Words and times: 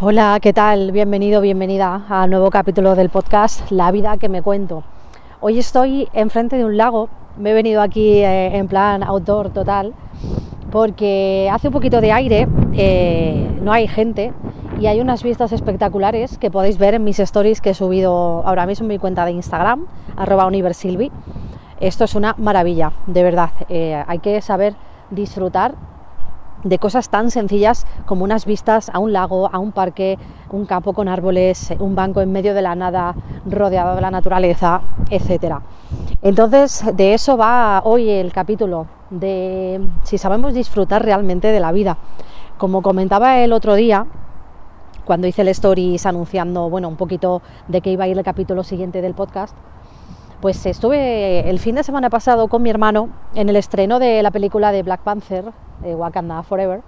Hola, 0.00 0.38
¿qué 0.40 0.52
tal? 0.52 0.92
Bienvenido, 0.92 1.40
bienvenida 1.40 2.06
al 2.08 2.30
nuevo 2.30 2.50
capítulo 2.50 2.94
del 2.94 3.10
podcast 3.10 3.68
La 3.72 3.90
vida 3.90 4.16
que 4.16 4.28
me 4.28 4.42
cuento. 4.42 4.84
Hoy 5.40 5.58
estoy 5.58 6.08
enfrente 6.12 6.56
de 6.56 6.64
un 6.64 6.76
lago, 6.76 7.08
me 7.36 7.50
he 7.50 7.52
venido 7.52 7.82
aquí 7.82 8.18
eh, 8.18 8.56
en 8.56 8.68
plan 8.68 9.02
outdoor 9.02 9.50
total, 9.50 9.94
porque 10.70 11.50
hace 11.52 11.66
un 11.66 11.72
poquito 11.72 12.00
de 12.00 12.12
aire, 12.12 12.46
eh, 12.74 13.58
no 13.60 13.72
hay 13.72 13.88
gente 13.88 14.32
y 14.78 14.86
hay 14.86 15.00
unas 15.00 15.24
vistas 15.24 15.50
espectaculares 15.50 16.38
que 16.38 16.48
podéis 16.48 16.78
ver 16.78 16.94
en 16.94 17.02
mis 17.02 17.18
stories 17.18 17.60
que 17.60 17.70
he 17.70 17.74
subido 17.74 18.46
ahora 18.46 18.66
mismo 18.66 18.84
en 18.84 18.90
mi 18.90 18.98
cuenta 19.00 19.24
de 19.24 19.32
Instagram, 19.32 19.88
arroba 20.16 20.46
universilvi. 20.46 21.10
Esto 21.80 22.04
es 22.04 22.14
una 22.14 22.36
maravilla, 22.38 22.92
de 23.08 23.24
verdad. 23.24 23.50
Eh, 23.68 24.00
hay 24.06 24.20
que 24.20 24.40
saber 24.42 24.76
disfrutar 25.10 25.74
de 26.64 26.78
cosas 26.78 27.08
tan 27.08 27.30
sencillas 27.30 27.86
como 28.06 28.24
unas 28.24 28.44
vistas 28.44 28.90
a 28.92 28.98
un 28.98 29.12
lago, 29.12 29.48
a 29.52 29.58
un 29.58 29.72
parque, 29.72 30.18
un 30.50 30.66
campo 30.66 30.92
con 30.92 31.08
árboles, 31.08 31.72
un 31.78 31.94
banco 31.94 32.20
en 32.20 32.32
medio 32.32 32.54
de 32.54 32.62
la 32.62 32.74
nada, 32.74 33.14
rodeado 33.46 33.94
de 33.94 34.00
la 34.00 34.10
naturaleza, 34.10 34.80
etcétera. 35.10 35.62
Entonces, 36.22 36.84
de 36.94 37.14
eso 37.14 37.36
va 37.36 37.82
hoy 37.84 38.10
el 38.10 38.32
capítulo, 38.32 38.86
de 39.10 39.80
si 40.02 40.18
sabemos 40.18 40.54
disfrutar 40.54 41.04
realmente 41.04 41.48
de 41.48 41.60
la 41.60 41.72
vida. 41.72 41.96
Como 42.56 42.82
comentaba 42.82 43.38
el 43.38 43.52
otro 43.52 43.74
día, 43.74 44.06
cuando 45.04 45.26
hice 45.26 45.42
el 45.42 45.48
stories 45.48 46.04
anunciando, 46.06 46.68
bueno, 46.68 46.88
un 46.88 46.96
poquito 46.96 47.40
de 47.68 47.80
qué 47.80 47.92
iba 47.92 48.04
a 48.04 48.08
ir 48.08 48.18
el 48.18 48.24
capítulo 48.24 48.62
siguiente 48.64 49.00
del 49.00 49.14
podcast, 49.14 49.56
pues 50.40 50.64
estuve 50.66 51.48
el 51.48 51.58
fin 51.58 51.74
de 51.74 51.82
semana 51.82 52.10
pasado 52.10 52.48
con 52.48 52.62
mi 52.62 52.70
hermano 52.70 53.08
en 53.34 53.48
el 53.48 53.56
estreno 53.56 53.98
de 53.98 54.22
la 54.22 54.30
película 54.30 54.70
de 54.70 54.82
Black 54.82 55.00
Panther, 55.00 55.46
eh, 55.84 55.94
Wakanda 55.94 56.42
Forever. 56.42 56.80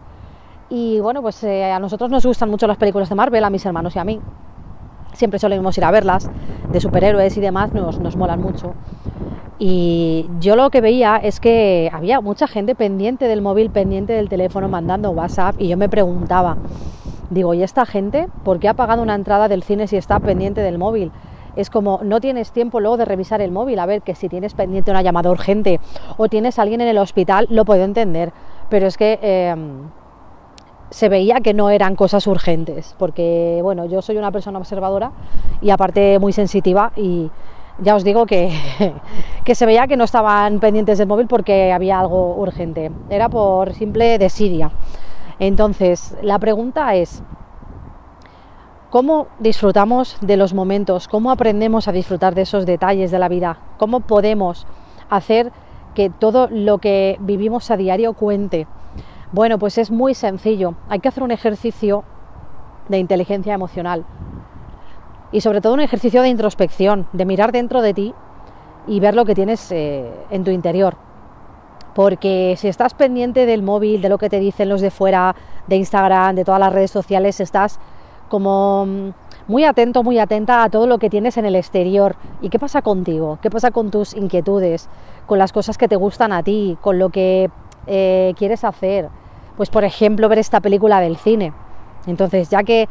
Y 0.69 1.01
bueno, 1.01 1.21
pues 1.21 1.43
eh, 1.43 1.65
a 1.65 1.81
nosotros 1.81 2.11
nos 2.11 2.25
gustan 2.25 2.49
mucho 2.49 2.69
las 2.69 2.77
películas 2.77 3.09
de 3.09 3.17
Marvel, 3.17 3.43
a 3.43 3.51
mis 3.51 3.67
hermanos 3.67 3.97
y 3.97 3.99
a 3.99 4.05
mí. 4.05 4.21
Siempre 5.15 5.41
solemos 5.41 5.77
ir 5.77 5.85
a 5.85 5.91
verlas, 5.91 6.31
de 6.71 6.81
superhéroes 6.81 7.37
y 7.37 7.41
demás, 7.41 7.73
nos, 7.75 7.99
nos 7.99 8.15
molan 8.17 8.41
mucho. 8.41 8.75
Y 9.59 10.31
yo 10.39 10.55
lo 10.55 10.71
que 10.71 10.81
veía 10.81 11.17
es 11.17 11.41
que 11.41 11.91
había 11.93 12.21
mucha 12.21 12.47
gente 12.47 12.77
pendiente 12.77 13.27
del 13.27 13.43
móvil, 13.43 13.71
pendiente 13.71 14.13
del 14.13 14.29
teléfono, 14.29 14.69
mandando 14.69 15.11
WhatsApp, 15.11 15.57
y 15.59 15.67
yo 15.67 15.77
me 15.77 15.89
preguntaba, 15.89 16.57
digo, 17.31 17.53
¿y 17.53 17.65
esta 17.65 17.85
gente 17.85 18.29
por 18.45 18.61
qué 18.61 18.69
ha 18.69 18.75
pagado 18.75 19.03
una 19.03 19.17
entrada 19.17 19.49
del 19.49 19.65
cine 19.65 19.89
si 19.89 19.97
está 19.97 20.21
pendiente 20.21 20.61
del 20.61 20.79
móvil? 20.79 21.11
Es 21.57 21.71
como 21.71 22.01
no 22.03 22.21
tienes 22.21 22.53
tiempo 22.53 22.81
luego 22.81 22.97
de 22.97 23.05
revisar 23.05 23.41
el 23.41 23.51
móvil, 23.51 23.79
a 23.79 23.87
ver 23.87 24.03
que 24.03 24.15
si 24.15 24.29
tienes 24.29 24.55
pendiente 24.55 24.91
una 24.91 25.03
llamada 25.03 25.31
urgente 25.31 25.81
o 26.17 26.29
tienes 26.29 26.59
a 26.59 26.63
alguien 26.63 26.81
en 26.81 26.89
el 26.89 26.99
hospital, 26.99 27.47
lo 27.51 27.65
puedo 27.65 27.85
entender, 27.85 28.33
pero 28.69 28.87
es 28.87 28.97
que 28.97 29.19
em, 29.23 29.91
se 30.91 31.09
veía 31.09 31.41
que 31.41 31.55
no 31.55 31.71
eran 31.71 31.97
cosas 31.97 32.27
urgentes, 32.27 32.95
porque 32.99 33.61
bueno, 33.63 33.87
yo 33.87 34.03
soy 34.03 34.17
una 34.17 34.33
persona 34.33 34.59
observadora 34.59 35.13
y 35.61 35.71
aparte 35.71 36.19
muy 36.19 36.33
sensitiva 36.33 36.93
y 36.97 37.31
ya 37.79 37.95
os 37.95 38.05
digo 38.05 38.27
que, 38.27 38.53
que 39.45 39.55
se 39.55 39.67
veía 39.67 39.87
que 39.87 39.97
no 39.97 40.05
estaban 40.05 40.61
pendientes 40.61 40.99
del 40.99 41.09
móvil 41.09 41.27
porque 41.27 41.73
había 41.73 42.01
algo 42.01 42.37
urgente, 42.37 42.91
era 43.09 43.29
por 43.29 43.73
simple 43.75 44.19
desidia. 44.19 44.71
Entonces, 45.39 46.15
la 46.23 46.39
pregunta 46.39 46.95
es, 46.95 47.23
¿cómo 48.91 49.29
disfrutamos 49.39 50.17
de 50.21 50.37
los 50.37 50.53
momentos? 50.53 51.09
¿Cómo 51.09 51.31
aprendemos 51.31 51.89
a 51.89 51.93
disfrutar 51.93 52.35
de 52.35 52.43
esos 52.43 52.67
detalles 52.67 53.11
de 53.11 53.19
la 53.19 53.29
vida? 53.29 53.59
¿Cómo 53.79 54.01
podemos 54.01 54.67
hacer 55.09 55.53
que 55.95 56.11
todo 56.11 56.49
lo 56.51 56.79
que 56.79 57.17
vivimos 57.21 57.71
a 57.71 57.77
diario 57.77 58.13
cuente? 58.13 58.67
Bueno, 59.33 59.59
pues 59.59 59.79
es 59.79 59.91
muy 59.91 60.15
sencillo. 60.15 60.75
Hay 60.89 60.99
que 60.99 61.09
hacer 61.09 61.23
un 61.23 61.31
ejercicio 61.31 62.05
de 62.89 62.99
inteligencia 62.99 63.55
emocional 63.55 64.05
y 65.33 65.41
sobre 65.41 65.61
todo 65.61 65.75
un 65.75 65.81
ejercicio 65.81 66.23
de 66.23 66.29
introspección, 66.29 67.07
de 67.13 67.25
mirar 67.25 67.53
dentro 67.53 67.83
de 67.83 67.95
ti 67.95 68.15
y 68.89 68.99
ver 68.99 69.15
lo 69.15 69.25
que 69.25 69.37
tienes 69.37 69.71
eh, 69.71 70.11
en 70.31 70.43
tu 70.43 70.51
interior. 70.51 70.97
Porque 71.95 72.55
si 72.59 72.67
estás 72.67 72.95
pendiente 72.95 73.47
del 73.47 73.63
móvil, 73.63 74.03
de 74.03 74.09
lo 74.09 74.19
que 74.19 74.29
te 74.29 74.41
dicen 74.41 74.69
los 74.69 74.81
de 74.81 74.91
fuera, 74.91 75.37
de 75.69 75.77
Instagram, 75.77 76.35
de 76.35 76.45
todas 76.45 76.61
las 76.61 76.73
redes 76.73 76.91
sociales, 76.91 77.41
estás 77.41 77.79
como 78.31 78.87
mm, 78.87 79.09
muy 79.49 79.65
atento, 79.65 80.03
muy 80.03 80.19
atenta 80.19 80.63
a 80.63 80.71
todo 80.71 80.87
lo 80.87 80.97
que 80.99 81.11
tienes 81.11 81.37
en 81.37 81.45
el 81.45 81.57
exterior. 81.57 82.17
¿Y 82.41 82.49
qué 82.49 82.59
pasa 82.59 82.81
contigo? 82.81 83.39
¿Qué 83.43 83.51
pasa 83.51 83.71
con 83.71 83.91
tus 83.91 84.15
inquietudes? 84.15 84.89
Con 85.27 85.39
las 85.39 85.53
cosas 85.53 85.77
que 85.77 85.89
te 85.89 85.97
gustan 85.97 86.33
a 86.33 86.43
ti, 86.43 86.79
con 86.81 86.99
lo 86.99 87.11
que 87.11 87.51
eh, 87.87 88.33
quieres 88.39 88.65
hacer. 88.65 89.09
Pues 89.57 89.69
por 89.69 89.85
ejemplo, 89.85 90.29
ver 90.31 90.39
esta 90.39 90.61
película 90.61 91.01
del 91.01 91.17
cine. 91.17 91.53
Entonces, 92.07 92.49
ya 92.49 92.63
que 92.63 92.89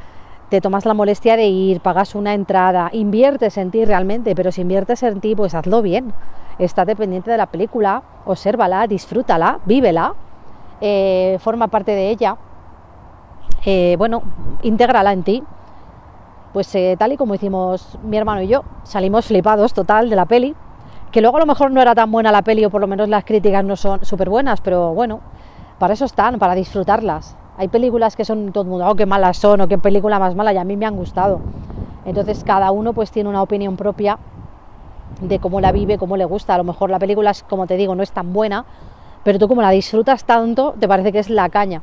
te 0.50 0.62
tomas 0.62 0.86
la 0.86 0.94
molestia 0.94 1.38
de 1.38 1.48
ir, 1.48 1.80
pagas 1.80 2.16
una 2.16 2.34
entrada, 2.34 2.90
inviertes 2.92 3.58
en 3.58 3.72
ti 3.72 3.86
realmente, 3.86 4.36
pero 4.36 4.52
si 4.52 4.62
inviertes 4.62 5.02
en 5.04 5.22
ti, 5.22 5.36
pues 5.36 5.56
hazlo 5.56 5.82
bien. 5.82 6.14
Está 6.60 6.86
dependiente 6.86 7.32
de 7.32 7.38
la 7.38 7.46
película, 7.46 8.04
obsérvala, 8.26 8.86
disfrútala, 8.88 9.60
vívela, 9.66 10.14
eh, 10.82 11.38
forma 11.40 11.68
parte 11.68 11.92
de 11.92 12.10
ella. 12.10 12.36
Eh, 13.66 13.96
bueno, 13.98 14.22
intégrala 14.64 15.14
en 15.14 15.24
ti. 15.24 15.44
Pues 16.54 16.74
eh, 16.76 16.96
tal 16.98 17.12
y 17.14 17.18
como 17.18 17.36
hicimos 17.36 18.00
mi 18.04 18.18
hermano 18.18 18.42
y 18.42 18.48
yo, 18.48 18.64
salimos 18.84 19.26
flipados 19.26 19.74
total 19.74 20.10
de 20.10 20.16
la 20.16 20.26
peli, 20.26 20.56
que 21.12 21.22
luego 21.22 21.38
a 21.38 21.42
lo 21.42 21.46
mejor 21.46 21.70
no 21.70 21.80
era 21.80 21.94
tan 21.94 22.12
buena 22.12 22.32
la 22.32 22.42
peli 22.42 22.66
o 22.66 22.72
por 22.72 22.82
lo 22.82 22.88
menos 22.88 23.08
las 23.08 23.24
críticas 23.24 23.64
no 23.64 23.76
son 23.76 24.04
súper 24.04 24.30
buenas, 24.30 24.60
pero 24.60 24.94
bueno, 24.96 25.20
para 25.78 25.94
eso 25.94 26.06
están, 26.06 26.40
para 26.40 26.56
disfrutarlas. 26.56 27.36
Hay 27.58 27.68
películas 27.68 28.16
que 28.16 28.26
son 28.26 28.52
todo 28.52 28.64
el 28.64 28.70
mundo, 28.70 28.88
oh, 28.88 28.96
qué 28.96 29.06
malas 29.06 29.38
son 29.38 29.62
o 29.62 29.68
qué 29.68 29.78
película 29.78 30.18
más 30.18 30.34
mala 30.34 30.52
y 30.52 30.58
a 30.58 30.64
mí 30.64 30.76
me 30.76 30.88
han 30.88 30.96
gustado. 30.96 31.40
Entonces 32.06 32.44
cada 32.44 32.72
uno 32.72 32.94
pues 32.94 33.12
tiene 33.12 33.30
una 33.30 33.44
opinión 33.44 33.76
propia 33.76 34.18
de 35.22 35.38
cómo 35.40 35.62
la 35.62 35.72
vive, 35.72 36.00
cómo 36.00 36.18
le 36.18 36.26
gusta. 36.26 36.56
A 36.56 36.58
lo 36.58 36.64
mejor 36.64 36.90
la 36.90 36.98
película, 36.98 37.32
como 37.48 37.68
te 37.68 37.76
digo, 37.78 37.94
no 37.94 38.02
es 38.02 38.12
tan 38.12 38.34
buena, 38.34 38.66
pero 39.24 39.38
tú 39.38 39.48
como 39.48 39.62
la 39.62 39.70
disfrutas 39.70 40.24
tanto, 40.24 40.74
te 40.80 40.88
parece 40.88 41.12
que 41.12 41.20
es 41.20 41.30
la 41.30 41.50
caña. 41.50 41.82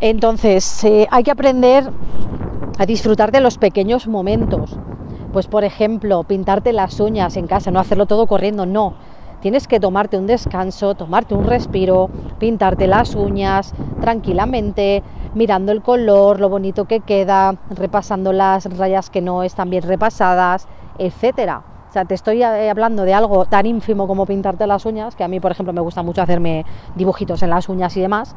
Entonces 0.00 0.84
eh, 0.84 1.06
hay 1.10 1.22
que 1.24 1.30
aprender 1.30 1.90
a 2.78 2.86
disfrutar 2.86 3.32
de 3.32 3.40
los 3.40 3.58
pequeños 3.58 4.06
momentos. 4.06 4.78
Pues 5.32 5.46
por 5.46 5.64
ejemplo, 5.64 6.22
pintarte 6.24 6.72
las 6.72 7.00
uñas 7.00 7.36
en 7.36 7.46
casa, 7.46 7.70
no 7.70 7.80
hacerlo 7.80 8.06
todo 8.06 8.26
corriendo, 8.26 8.66
no 8.66 8.94
Tienes 9.44 9.68
que 9.68 9.78
tomarte 9.78 10.16
un 10.16 10.26
descanso, 10.26 10.94
tomarte 10.94 11.34
un 11.34 11.44
respiro, 11.44 12.08
pintarte 12.38 12.86
las 12.86 13.14
uñas 13.14 13.74
tranquilamente, 14.00 15.02
mirando 15.34 15.70
el 15.70 15.82
color, 15.82 16.40
lo 16.40 16.48
bonito 16.48 16.86
que 16.86 17.00
queda, 17.00 17.54
repasando 17.68 18.32
las 18.32 18.64
rayas 18.78 19.10
que 19.10 19.20
no 19.20 19.42
están 19.42 19.68
bien 19.68 19.82
repasadas, 19.82 20.66
etcétera. 20.96 21.60
O 21.90 21.92
sea, 21.92 22.06
te 22.06 22.14
estoy 22.14 22.42
eh, 22.42 22.70
hablando 22.70 23.02
de 23.02 23.12
algo 23.12 23.44
tan 23.44 23.66
ínfimo 23.66 24.06
como 24.06 24.24
pintarte 24.24 24.66
las 24.66 24.86
uñas, 24.86 25.14
que 25.14 25.24
a 25.24 25.28
mí, 25.28 25.40
por 25.40 25.52
ejemplo, 25.52 25.74
me 25.74 25.82
gusta 25.82 26.02
mucho 26.02 26.22
hacerme 26.22 26.64
dibujitos 26.94 27.42
en 27.42 27.50
las 27.50 27.68
uñas 27.68 27.94
y 27.98 28.00
demás. 28.00 28.34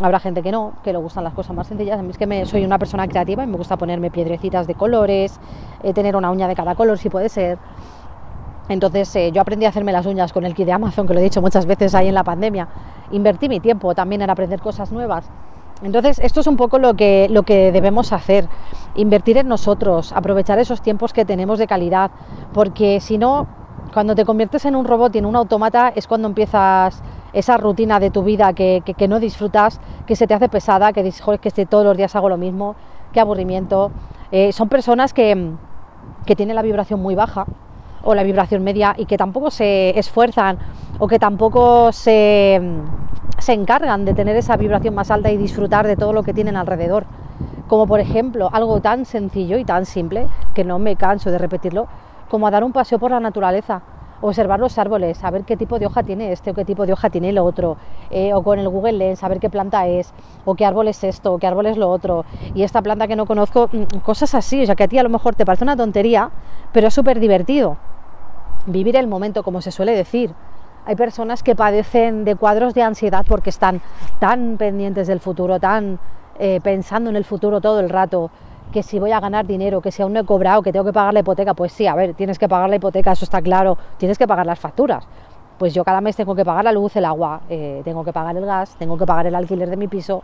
Habrá 0.00 0.20
gente 0.20 0.42
que 0.42 0.52
no, 0.52 0.74
que 0.84 0.92
le 0.92 0.98
gustan 0.98 1.24
las 1.24 1.34
cosas 1.34 1.56
más 1.56 1.66
sencillas. 1.66 1.98
A 1.98 2.02
mí 2.02 2.10
es 2.10 2.18
que 2.18 2.26
me, 2.26 2.46
soy 2.46 2.64
una 2.64 2.78
persona 2.78 3.08
creativa 3.08 3.42
y 3.42 3.46
me 3.46 3.56
gusta 3.56 3.76
ponerme 3.76 4.10
piedrecitas 4.10 4.66
de 4.66 4.74
colores, 4.74 5.38
eh, 5.82 5.92
tener 5.92 6.14
una 6.14 6.30
uña 6.30 6.46
de 6.46 6.54
cada 6.54 6.74
color 6.76 6.98
si 6.98 7.08
puede 7.08 7.28
ser. 7.28 7.58
Entonces 8.68 9.14
eh, 9.16 9.32
yo 9.32 9.40
aprendí 9.40 9.66
a 9.66 9.70
hacerme 9.70 9.92
las 9.92 10.06
uñas 10.06 10.32
con 10.32 10.44
el 10.44 10.54
kit 10.54 10.66
de 10.66 10.72
Amazon, 10.72 11.06
que 11.06 11.14
lo 11.14 11.20
he 11.20 11.22
dicho 11.22 11.40
muchas 11.40 11.66
veces 11.66 11.94
ahí 11.94 12.08
en 12.08 12.14
la 12.14 12.22
pandemia. 12.22 12.68
Invertí 13.10 13.48
mi 13.48 13.58
tiempo 13.58 13.94
también 13.94 14.22
en 14.22 14.30
aprender 14.30 14.60
cosas 14.60 14.92
nuevas. 14.92 15.24
Entonces 15.82 16.18
esto 16.20 16.40
es 16.40 16.46
un 16.46 16.56
poco 16.56 16.78
lo 16.78 16.94
que, 16.94 17.28
lo 17.30 17.42
que 17.42 17.72
debemos 17.72 18.12
hacer, 18.12 18.46
invertir 18.94 19.38
en 19.38 19.48
nosotros, 19.48 20.12
aprovechar 20.12 20.58
esos 20.58 20.80
tiempos 20.80 21.12
que 21.12 21.24
tenemos 21.24 21.58
de 21.58 21.66
calidad, 21.66 22.10
porque 22.52 23.00
si 23.00 23.16
no, 23.16 23.46
cuando 23.92 24.14
te 24.14 24.24
conviertes 24.24 24.64
en 24.64 24.76
un 24.76 24.84
robot 24.84 25.14
y 25.14 25.18
en 25.18 25.26
un 25.26 25.36
automata 25.36 25.92
es 25.94 26.06
cuando 26.06 26.28
empiezas 26.28 27.00
esa 27.32 27.56
rutina 27.56 28.00
de 28.00 28.10
tu 28.10 28.22
vida 28.22 28.52
que, 28.52 29.06
no 29.08 29.20
disfrutas, 29.20 29.80
que 30.06 30.16
se 30.16 30.26
te 30.26 30.34
hace 30.34 30.48
pesada, 30.48 30.92
que 30.92 31.02
dices, 31.02 31.20
joder, 31.20 31.40
que 31.40 31.50
todos 31.66 31.84
los 31.84 31.96
días 31.96 32.14
hago 32.16 32.28
lo 32.28 32.36
mismo, 32.36 32.76
qué 33.12 33.20
aburrimiento. 33.20 33.90
Eh, 34.30 34.52
son 34.52 34.68
personas 34.68 35.12
que, 35.12 35.52
que 36.26 36.36
tienen 36.36 36.56
la 36.56 36.62
vibración 36.62 37.00
muy 37.00 37.14
baja, 37.14 37.46
o 38.02 38.14
la 38.14 38.22
vibración 38.22 38.62
media 38.62 38.94
y 38.96 39.06
que 39.06 39.16
tampoco 39.16 39.50
se 39.50 39.98
esfuerzan 39.98 40.58
o 40.98 41.06
que 41.06 41.18
tampoco 41.18 41.92
se, 41.92 42.60
se 43.38 43.52
encargan 43.52 44.04
de 44.04 44.14
tener 44.14 44.36
esa 44.36 44.56
vibración 44.56 44.94
más 44.94 45.10
alta 45.10 45.30
y 45.30 45.36
disfrutar 45.36 45.86
de 45.86 45.96
todo 45.96 46.12
lo 46.12 46.22
que 46.22 46.32
tienen 46.32 46.56
alrededor. 46.56 47.04
Como 47.68 47.86
por 47.86 48.00
ejemplo 48.00 48.48
algo 48.52 48.80
tan 48.80 49.04
sencillo 49.04 49.58
y 49.58 49.64
tan 49.64 49.84
simple, 49.84 50.26
que 50.54 50.64
no 50.64 50.78
me 50.78 50.96
canso 50.96 51.30
de 51.30 51.38
repetirlo, 51.38 51.86
como 52.28 52.50
dar 52.50 52.64
un 52.64 52.72
paseo 52.72 52.98
por 52.98 53.10
la 53.10 53.20
naturaleza, 53.20 53.82
observar 54.20 54.60
los 54.60 54.78
árboles, 54.78 55.18
saber 55.18 55.44
qué 55.44 55.56
tipo 55.56 55.78
de 55.78 55.86
hoja 55.86 56.02
tiene 56.02 56.32
este 56.32 56.50
o 56.50 56.54
qué 56.54 56.64
tipo 56.64 56.86
de 56.86 56.92
hoja 56.92 57.10
tiene 57.10 57.30
el 57.30 57.38
otro, 57.38 57.76
eh, 58.10 58.34
o 58.34 58.42
con 58.42 58.58
el 58.58 58.68
Google 58.68 58.92
Lens 58.92 59.20
saber 59.20 59.38
qué 59.40 59.50
planta 59.50 59.86
es, 59.86 60.12
o 60.44 60.54
qué 60.54 60.64
árbol 60.64 60.88
es 60.88 61.04
esto, 61.04 61.34
o 61.34 61.38
qué 61.38 61.46
árbol 61.46 61.66
es 61.66 61.76
lo 61.76 61.88
otro, 61.90 62.24
y 62.54 62.62
esta 62.62 62.82
planta 62.82 63.06
que 63.06 63.16
no 63.16 63.26
conozco, 63.26 63.68
mm, 63.72 63.98
cosas 64.04 64.34
así, 64.34 64.62
o 64.62 64.66
sea 64.66 64.74
que 64.74 64.84
a 64.84 64.88
ti 64.88 64.98
a 64.98 65.02
lo 65.02 65.08
mejor 65.08 65.34
te 65.34 65.44
parece 65.44 65.64
una 65.64 65.76
tontería, 65.76 66.30
pero 66.72 66.88
es 66.88 66.94
súper 66.94 67.20
divertido. 67.20 67.76
Vivir 68.66 68.96
el 68.96 69.06
momento, 69.06 69.42
como 69.42 69.62
se 69.62 69.70
suele 69.70 69.92
decir. 69.92 70.34
Hay 70.84 70.96
personas 70.96 71.42
que 71.42 71.54
padecen 71.54 72.24
de 72.24 72.34
cuadros 72.34 72.74
de 72.74 72.82
ansiedad 72.82 73.24
porque 73.28 73.50
están 73.50 73.80
tan 74.20 74.56
pendientes 74.56 75.06
del 75.06 75.20
futuro, 75.20 75.60
tan 75.60 75.98
eh, 76.38 76.60
pensando 76.62 77.10
en 77.10 77.16
el 77.16 77.24
futuro 77.24 77.60
todo 77.60 77.80
el 77.80 77.90
rato, 77.90 78.30
que 78.72 78.82
si 78.82 78.98
voy 78.98 79.12
a 79.12 79.20
ganar 79.20 79.46
dinero, 79.46 79.80
que 79.80 79.90
si 79.90 80.02
aún 80.02 80.12
no 80.12 80.20
he 80.20 80.24
cobrado, 80.24 80.62
que 80.62 80.72
tengo 80.72 80.84
que 80.84 80.92
pagar 80.92 81.14
la 81.14 81.20
hipoteca, 81.20 81.54
pues 81.54 81.72
sí, 81.72 81.86
a 81.86 81.94
ver, 81.94 82.14
tienes 82.14 82.38
que 82.38 82.48
pagar 82.48 82.68
la 82.68 82.76
hipoteca, 82.76 83.12
eso 83.12 83.24
está 83.24 83.40
claro, 83.40 83.78
tienes 83.96 84.18
que 84.18 84.26
pagar 84.26 84.46
las 84.46 84.58
facturas. 84.58 85.06
Pues 85.58 85.74
yo 85.74 85.84
cada 85.84 86.00
mes 86.00 86.16
tengo 86.16 86.34
que 86.34 86.44
pagar 86.44 86.64
la 86.64 86.72
luz, 86.72 86.94
el 86.96 87.04
agua, 87.04 87.40
eh, 87.48 87.80
tengo 87.84 88.04
que 88.04 88.12
pagar 88.12 88.36
el 88.36 88.44
gas, 88.44 88.76
tengo 88.78 88.96
que 88.96 89.06
pagar 89.06 89.26
el 89.26 89.34
alquiler 89.34 89.68
de 89.68 89.76
mi 89.76 89.88
piso 89.88 90.22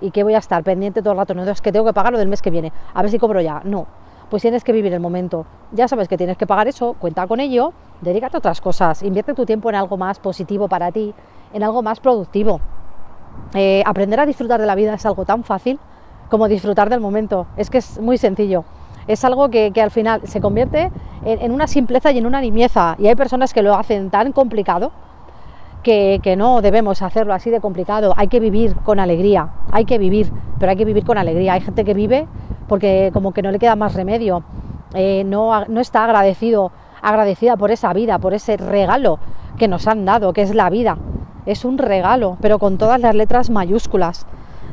y 0.00 0.10
que 0.10 0.22
voy 0.22 0.34
a 0.34 0.38
estar 0.38 0.62
pendiente 0.62 1.02
todo 1.02 1.12
el 1.12 1.18
rato, 1.18 1.34
no 1.34 1.44
es 1.44 1.60
que 1.60 1.72
tengo 1.72 1.84
que 1.84 1.92
pagar 1.92 2.12
lo 2.12 2.18
del 2.18 2.28
mes 2.28 2.42
que 2.42 2.50
viene, 2.50 2.72
a 2.94 3.02
ver 3.02 3.10
si 3.10 3.18
cobro 3.18 3.40
ya, 3.40 3.60
no, 3.64 3.86
pues 4.30 4.42
tienes 4.42 4.64
que 4.64 4.72
vivir 4.72 4.92
el 4.92 5.00
momento. 5.00 5.46
Ya 5.72 5.86
sabes 5.86 6.08
que 6.08 6.16
tienes 6.16 6.36
que 6.36 6.46
pagar 6.46 6.66
eso, 6.66 6.94
cuenta 6.94 7.26
con 7.26 7.40
ello, 7.40 7.72
dedícate 8.00 8.36
a 8.36 8.38
otras 8.38 8.60
cosas, 8.60 9.02
invierte 9.02 9.34
tu 9.34 9.44
tiempo 9.44 9.68
en 9.68 9.76
algo 9.76 9.96
más 9.96 10.18
positivo 10.18 10.68
para 10.68 10.90
ti, 10.90 11.14
en 11.52 11.62
algo 11.62 11.82
más 11.82 12.00
productivo. 12.00 12.60
Eh, 13.54 13.82
aprender 13.86 14.20
a 14.20 14.26
disfrutar 14.26 14.60
de 14.60 14.66
la 14.66 14.74
vida 14.74 14.94
es 14.94 15.06
algo 15.06 15.24
tan 15.24 15.44
fácil 15.44 15.78
como 16.28 16.48
disfrutar 16.48 16.90
del 16.90 17.00
momento. 17.00 17.46
Es 17.56 17.70
que 17.70 17.78
es 17.78 18.00
muy 18.00 18.18
sencillo. 18.18 18.64
Es 19.06 19.24
algo 19.24 19.50
que, 19.50 19.72
al 19.82 19.90
final 19.90 20.22
se 20.24 20.40
convierte 20.40 20.90
en, 21.24 21.52
una 21.52 21.66
simpleza 21.66 22.10
y 22.12 22.18
en 22.18 22.26
una 22.26 22.40
nimieza. 22.40 22.96
Y 22.98 23.06
hay 23.06 23.14
personas 23.14 23.52
que 23.52 23.62
lo 23.62 23.74
hacen 23.74 24.10
tan 24.10 24.32
complicado 24.32 24.92
que, 25.82 26.20
que, 26.22 26.36
no 26.36 26.62
debemos 26.62 27.02
hacerlo 27.02 27.34
así 27.34 27.50
de 27.50 27.60
complicado. 27.60 28.14
Hay 28.16 28.28
que 28.28 28.40
vivir 28.40 28.74
con 28.76 28.98
alegría. 29.00 29.50
Hay 29.70 29.84
que 29.84 29.98
vivir, 29.98 30.32
pero 30.58 30.70
hay 30.70 30.76
que 30.76 30.86
vivir 30.86 31.04
con 31.04 31.18
alegría. 31.18 31.52
Hay 31.52 31.60
gente 31.60 31.84
que 31.84 31.92
vive 31.92 32.26
porque 32.66 33.10
como 33.12 33.32
que 33.32 33.42
no 33.42 33.50
le 33.50 33.58
queda 33.58 33.76
más 33.76 33.94
remedio. 33.94 34.42
Eh, 34.94 35.24
no, 35.24 35.64
no 35.66 35.80
está 35.80 36.04
agradecido, 36.04 36.72
agradecida 37.02 37.56
por 37.56 37.70
esa 37.70 37.92
vida, 37.92 38.18
por 38.18 38.32
ese 38.32 38.56
regalo 38.56 39.18
que 39.58 39.68
nos 39.68 39.86
han 39.86 40.04
dado, 40.04 40.32
que 40.32 40.42
es 40.42 40.54
la 40.54 40.70
vida. 40.70 40.96
Es 41.46 41.64
un 41.64 41.78
regalo, 41.78 42.38
pero 42.40 42.58
con 42.58 42.78
todas 42.78 43.00
las 43.00 43.14
letras 43.14 43.50
mayúsculas. 43.50 44.26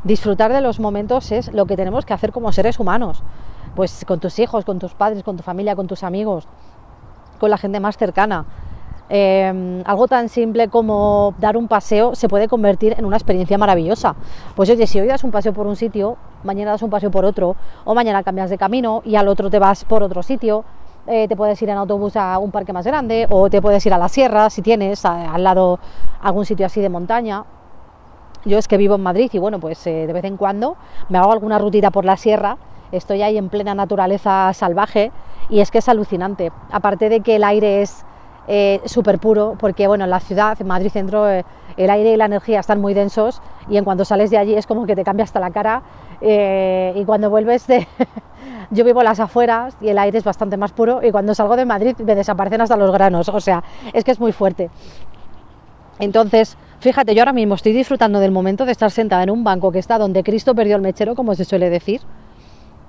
Disfrutar 0.03 0.51
de 0.51 0.61
los 0.61 0.79
momentos 0.79 1.31
es 1.31 1.53
lo 1.53 1.67
que 1.67 1.77
tenemos 1.77 2.05
que 2.05 2.13
hacer 2.13 2.31
como 2.31 2.51
seres 2.51 2.79
humanos. 2.79 3.21
Pues 3.75 4.03
con 4.05 4.19
tus 4.19 4.39
hijos, 4.39 4.65
con 4.65 4.79
tus 4.79 4.95
padres, 4.95 5.23
con 5.23 5.37
tu 5.37 5.43
familia, 5.43 5.75
con 5.75 5.85
tus 5.87 6.03
amigos, 6.03 6.47
con 7.39 7.51
la 7.51 7.57
gente 7.57 7.79
más 7.79 7.97
cercana. 7.97 8.45
Em, 9.09 9.83
algo 9.85 10.07
tan 10.07 10.29
simple 10.29 10.69
como 10.69 11.35
dar 11.37 11.57
un 11.57 11.67
paseo 11.67 12.15
se 12.15 12.29
puede 12.29 12.47
convertir 12.47 12.95
en 12.97 13.05
una 13.05 13.17
experiencia 13.17 13.57
maravillosa. 13.57 14.15
Pues 14.55 14.69
oye, 14.69 14.87
si 14.87 14.99
hoy 14.99 15.07
das 15.07 15.23
un 15.23 15.31
paseo 15.31 15.53
por 15.53 15.67
un 15.67 15.75
sitio, 15.75 16.17
mañana 16.43 16.71
das 16.71 16.81
un 16.81 16.89
paseo 16.89 17.11
por 17.11 17.25
otro, 17.25 17.55
o 17.85 17.93
mañana 17.93 18.23
cambias 18.23 18.49
de 18.49 18.57
camino 18.57 19.01
y 19.05 19.17
al 19.17 19.27
otro 19.27 19.49
te 19.49 19.59
vas 19.59 19.85
por 19.85 20.01
otro 20.01 20.23
sitio, 20.23 20.63
eh, 21.07 21.27
te 21.27 21.35
puedes 21.35 21.61
ir 21.61 21.69
en 21.69 21.77
autobús 21.77 22.15
a 22.15 22.39
un 22.39 22.51
parque 22.51 22.73
más 22.73 22.85
grande, 22.85 23.27
o 23.29 23.49
te 23.49 23.61
puedes 23.61 23.85
ir 23.85 23.93
a 23.93 23.97
la 23.97 24.07
sierra 24.07 24.49
si 24.49 24.61
tienes 24.61 25.05
al 25.05 25.43
lado 25.43 25.79
algún 26.21 26.45
sitio 26.45 26.65
así 26.65 26.79
de 26.81 26.89
montaña. 26.89 27.43
Yo 28.45 28.57
es 28.57 28.67
que 28.67 28.77
vivo 28.77 28.95
en 28.95 29.01
Madrid 29.01 29.29
y 29.33 29.37
bueno, 29.37 29.59
pues 29.59 29.85
eh, 29.87 30.07
de 30.07 30.13
vez 30.13 30.23
en 30.23 30.37
cuando 30.37 30.75
me 31.09 31.17
hago 31.17 31.31
alguna 31.31 31.59
rutita 31.59 31.91
por 31.91 32.05
la 32.05 32.17
sierra, 32.17 32.57
estoy 32.91 33.21
ahí 33.21 33.37
en 33.37 33.49
plena 33.49 33.75
naturaleza 33.75 34.51
salvaje 34.53 35.11
y 35.49 35.59
es 35.59 35.69
que 35.71 35.77
es 35.77 35.89
alucinante. 35.89 36.51
Aparte 36.71 37.09
de 37.09 37.21
que 37.21 37.35
el 37.35 37.43
aire 37.43 37.81
es 37.81 38.05
eh, 38.47 38.81
súper 38.85 39.19
puro, 39.19 39.55
porque 39.59 39.87
bueno, 39.87 40.03
en 40.05 40.09
la 40.09 40.19
ciudad, 40.19 40.59
en 40.59 40.67
Madrid 40.67 40.89
Centro, 40.89 41.29
eh, 41.29 41.45
el 41.77 41.89
aire 41.89 42.13
y 42.13 42.17
la 42.17 42.25
energía 42.25 42.59
están 42.59 42.81
muy 42.81 42.93
densos 42.93 43.41
y 43.69 43.77
en 43.77 43.83
cuanto 43.83 44.03
sales 44.03 44.31
de 44.31 44.37
allí 44.37 44.55
es 44.55 44.65
como 44.65 44.85
que 44.85 44.95
te 44.95 45.03
cambia 45.03 45.23
hasta 45.23 45.39
la 45.39 45.51
cara 45.51 45.83
eh, 46.21 46.93
y 46.95 47.05
cuando 47.05 47.29
vuelves 47.29 47.67
de... 47.67 47.87
Yo 48.71 48.85
vivo 48.85 49.03
las 49.03 49.19
afueras 49.19 49.75
y 49.81 49.89
el 49.89 49.99
aire 49.99 50.17
es 50.17 50.23
bastante 50.23 50.57
más 50.57 50.71
puro 50.71 51.01
y 51.03 51.11
cuando 51.11 51.35
salgo 51.35 51.55
de 51.57 51.65
Madrid 51.65 51.95
me 51.99 52.15
desaparecen 52.15 52.61
hasta 52.61 52.77
los 52.77 52.91
granos, 52.91 53.29
o 53.29 53.39
sea, 53.39 53.63
es 53.93 54.03
que 54.03 54.11
es 54.11 54.19
muy 54.19 54.31
fuerte. 54.31 54.69
Entonces, 55.99 56.57
fíjate, 56.81 57.13
yo 57.13 57.21
ahora 57.21 57.33
mismo 57.33 57.55
estoy 57.55 57.73
disfrutando 57.73 58.19
del 58.19 58.31
momento 58.31 58.65
de 58.65 58.71
estar 58.71 58.89
sentada 58.89 59.23
en 59.23 59.29
un 59.29 59.43
banco 59.43 59.71
que 59.71 59.79
está 59.79 59.99
donde 59.99 60.23
Cristo 60.23 60.55
perdió 60.55 60.75
el 60.75 60.81
mechero, 60.81 61.15
como 61.15 61.35
se 61.35 61.45
suele 61.45 61.69
decir, 61.69 62.01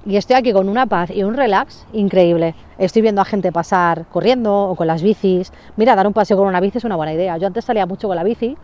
y 0.06 0.16
estoy 0.16 0.36
aquí 0.36 0.52
con 0.52 0.68
una 0.68 0.86
paz 0.86 1.10
y 1.10 1.22
un 1.22 1.34
relax 1.34 1.86
increíble. 1.92 2.54
Estoy 2.78 3.02
viendo 3.02 3.20
a 3.20 3.24
gente 3.24 3.52
pasar 3.52 4.06
corriendo 4.06 4.70
o 4.70 4.74
con 4.74 4.86
las 4.86 5.02
bicis. 5.02 5.52
Mira, 5.76 5.94
dar 5.94 6.06
un 6.06 6.12
paseo 6.12 6.36
con 6.36 6.48
una 6.48 6.58
bici 6.58 6.78
es 6.78 6.84
una 6.84 6.96
buena 6.96 7.12
idea. 7.12 7.36
Yo 7.36 7.46
antes 7.46 7.64
salía 7.64 7.86
mucho 7.86 8.08
con 8.08 8.16
la 8.16 8.24
bici, 8.24 8.56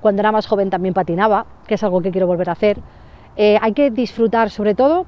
cuando 0.00 0.20
era 0.20 0.32
más 0.32 0.46
joven 0.46 0.70
también 0.70 0.94
patinaba, 0.94 1.46
que 1.66 1.74
es 1.74 1.82
algo 1.82 2.00
que 2.00 2.12
quiero 2.12 2.26
volver 2.26 2.48
a 2.48 2.52
hacer. 2.52 2.78
Eh, 3.36 3.58
hay 3.60 3.72
que 3.72 3.90
disfrutar, 3.90 4.50
sobre 4.50 4.74
todo, 4.74 5.04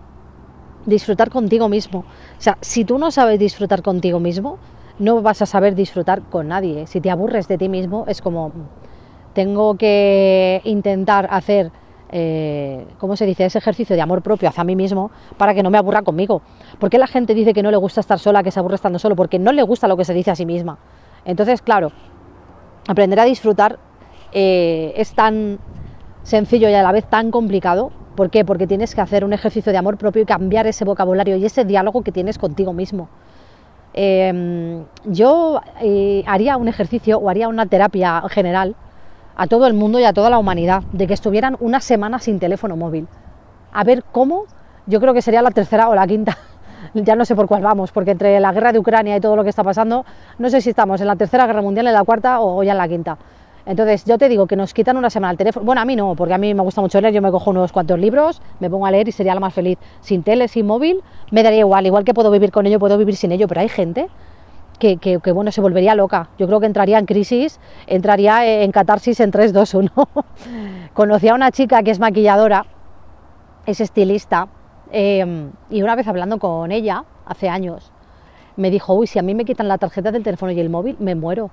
disfrutar 0.85 1.31
contigo 1.31 1.69
mismo. 1.69 2.01
O 2.01 2.41
sea, 2.41 2.59
si 2.61 2.85
tú 2.85 2.99
no 2.99 3.11
sabes 3.11 3.39
disfrutar 3.39 3.83
contigo 3.83 4.21
mismo, 4.21 4.59
no 4.99 5.23
vas 5.23 5.41
a 5.41 5.47
saber 5.47 5.75
disfrutar 5.75 6.23
con 6.23 6.49
nadie. 6.49 6.87
Si 6.87 7.01
te 7.01 7.11
aburres 7.11 7.49
de 7.49 7.57
ti 7.57 7.69
mismo, 7.69 8.05
es 8.09 8.21
como, 8.21 8.53
tengo 9.35 9.77
que 9.77 10.61
intentar 10.65 11.29
hacer 11.31 11.71
eh, 12.11 12.87
¿cómo 12.99 13.17
se 13.17 13.27
dice?, 13.27 13.45
ese 13.45 13.59
ejercicio 13.59 13.95
de 13.95 14.03
amor 14.03 14.23
propio 14.23 14.49
hacia 14.49 14.65
mí 14.65 14.75
mismo 14.75 15.11
para 15.37 15.55
que 15.55 15.63
no 15.63 15.71
me 15.71 15.79
aburra 15.79 16.03
conmigo. 16.03 16.43
¿Por 16.79 16.91
qué 16.91 16.99
la 16.99 17.07
gente 17.07 17.35
dice 17.35 17.53
que 17.53 17.63
no 17.63 17.71
le 17.71 17.77
gusta 17.77 18.01
estar 18.01 18.19
sola, 18.19 18.43
que 18.43 18.51
se 18.51 18.59
aburre 18.59 18.77
estando 18.77 18.99
solo? 18.99 19.15
Porque 19.15 19.39
no 19.39 19.53
le 19.53 19.63
gusta 19.63 19.89
lo 19.89 19.97
que 19.97 20.05
se 20.05 20.15
dice 20.15 20.31
a 20.31 20.35
sí 20.35 20.47
misma. 20.47 20.79
Entonces, 21.25 21.61
claro, 21.61 21.93
aprender 22.87 23.21
a 23.21 23.25
disfrutar 23.25 23.79
eh, 24.33 24.93
es 24.97 25.15
tan 25.15 25.59
sencillo 26.23 26.69
y 26.69 26.75
a 26.75 26.83
la 26.83 26.93
vez 26.93 27.05
tan 27.05 27.31
complicado. 27.31 27.93
¿Por 28.17 28.31
qué? 28.31 28.45
Porque 28.45 28.67
tienes 28.67 28.95
que 28.95 29.01
hacer 29.01 29.25
un 29.25 29.33
ejercicio 29.33 29.71
de 29.71 29.79
amor 29.79 29.99
propio 29.99 30.23
y 30.23 30.25
cambiar 30.25 30.67
ese 30.67 30.85
vocabulario 30.85 31.37
y 31.37 31.45
ese 31.45 31.65
diálogo 31.65 32.03
que 32.03 32.11
tienes 32.11 32.39
contigo 32.39 32.73
mismo. 32.73 33.09
Eh, 33.95 34.83
yo 35.05 35.61
haría 36.27 36.57
un 36.57 36.69
ejercicio 36.69 37.19
o 37.19 37.29
haría 37.29 37.49
una 37.49 37.67
terapia 37.67 38.23
general 38.29 38.77
a 39.39 39.47
todo 39.47 39.67
el 39.69 39.73
mundo 39.73 40.01
y 40.01 40.05
a 40.05 40.13
toda 40.13 40.29
la 40.29 40.39
humanidad 40.39 40.83
de 40.93 41.07
que 41.07 41.15
estuvieran 41.15 41.57
una 41.61 41.81
semana 41.81 42.19
sin 42.19 42.41
teléfono 42.41 42.77
móvil. 42.77 43.07
A 43.73 43.85
ver 43.85 44.03
cómo, 44.11 44.45
yo 44.87 45.01
creo 45.01 45.15
que 45.15 45.23
sería 45.23 45.41
la 45.43 45.53
tercera 45.53 45.89
o 45.89 45.95
la 45.95 46.07
quinta, 46.07 46.37
ya 46.95 47.15
no 47.15 47.25
sé 47.25 47.37
por 47.37 47.47
cuál 47.47 47.63
vamos, 47.63 47.93
porque 47.93 48.11
entre 48.11 48.39
la 48.41 48.53
guerra 48.53 48.73
de 48.73 48.81
Ucrania 48.81 49.17
y 49.17 49.21
todo 49.21 49.37
lo 49.37 49.45
que 49.45 49.51
está 49.51 49.63
pasando, 49.63 50.05
no 50.39 50.51
sé 50.51 50.61
si 50.61 50.71
estamos 50.71 51.01
en 51.01 51.07
la 51.07 51.15
tercera 51.15 51.47
guerra 51.47 51.63
mundial, 51.63 51.87
en 51.87 51.95
la 51.95 52.03
cuarta 52.03 52.41
o 52.41 52.63
ya 52.65 52.73
en 52.73 52.79
la 52.79 52.89
quinta. 52.89 53.17
Entonces, 53.65 54.05
yo 54.07 54.17
te 54.17 54.31
digo 54.31 54.47
que 54.47 54.57
nos 54.57 54.73
quitan 54.73 54.97
una 54.97 55.11
semana 55.11 55.33
el 55.33 55.37
teléfono. 55.37 55.67
Bueno, 55.67 55.83
a 55.83 55.85
mí 55.85 55.95
no, 55.95 56.15
porque 56.15 56.33
a 56.33 56.39
mí 56.39 56.55
me 56.55 56.63
gusta 56.63 56.81
mucho 56.81 57.03
leer. 57.03 57.13
Yo 57.13 57.21
me 57.21 57.31
cojo 57.31 57.51
unos 57.51 57.71
cuantos 57.71 57.99
libros, 57.99 58.41
me 58.61 58.71
pongo 58.71 58.87
a 58.87 58.91
leer 58.91 59.09
y 59.09 59.13
sería 59.13 59.35
la 59.35 59.41
más 59.41 59.53
feliz. 59.53 59.79
Sin 60.01 60.23
tele, 60.23 60.49
sin 60.49 60.67
móvil, 60.67 61.03
me 61.31 61.43
daría 61.43 61.59
igual. 61.59 61.85
Igual 61.85 62.03
que 62.05 62.15
puedo 62.15 62.31
vivir 62.31 62.51
con 62.51 62.65
ello, 62.65 62.79
puedo 62.79 62.97
vivir 62.97 63.15
sin 63.15 63.31
ello. 63.31 63.47
Pero 63.47 63.61
hay 63.61 63.69
gente 63.69 64.09
que, 64.79 65.33
bueno, 65.33 65.51
se 65.53 65.61
volvería 65.61 65.95
loca. 65.95 66.29
Yo 66.39 66.47
creo 66.47 66.61
que 66.61 66.67
entraría 66.67 66.99
en 66.99 67.07
crisis, 67.07 67.61
entraría 67.87 68.63
en 68.63 68.71
catarsis 68.73 69.21
en 69.21 69.31
3, 69.31 69.53
2, 69.53 69.75
1. 69.75 69.91
Conocí 70.95 71.29
a 71.29 71.35
una 71.35 71.51
chica 71.51 71.83
que 71.83 71.91
es 71.91 71.99
maquilladora, 71.99 72.65
es 73.67 73.81
estilista, 73.81 74.49
em, 74.91 75.51
y 75.71 75.83
una 75.83 75.97
vez 75.97 76.07
hablando 76.07 76.39
con 76.39 76.73
ella, 76.73 77.05
hace 77.27 77.49
años, 77.49 77.93
me 78.57 78.71
dijo, 78.71 78.95
uy, 78.95 79.07
si 79.07 79.19
a 79.19 79.23
mí 79.23 79.35
me 79.35 79.45
quitan 79.45 79.69
la 79.69 79.79
tarjeta 79.79 80.11
del 80.11 80.23
teléfono 80.23 80.53
y 80.53 80.61
el 80.61 80.71
móvil, 80.71 80.97
me 80.99 81.15
muero. 81.15 81.51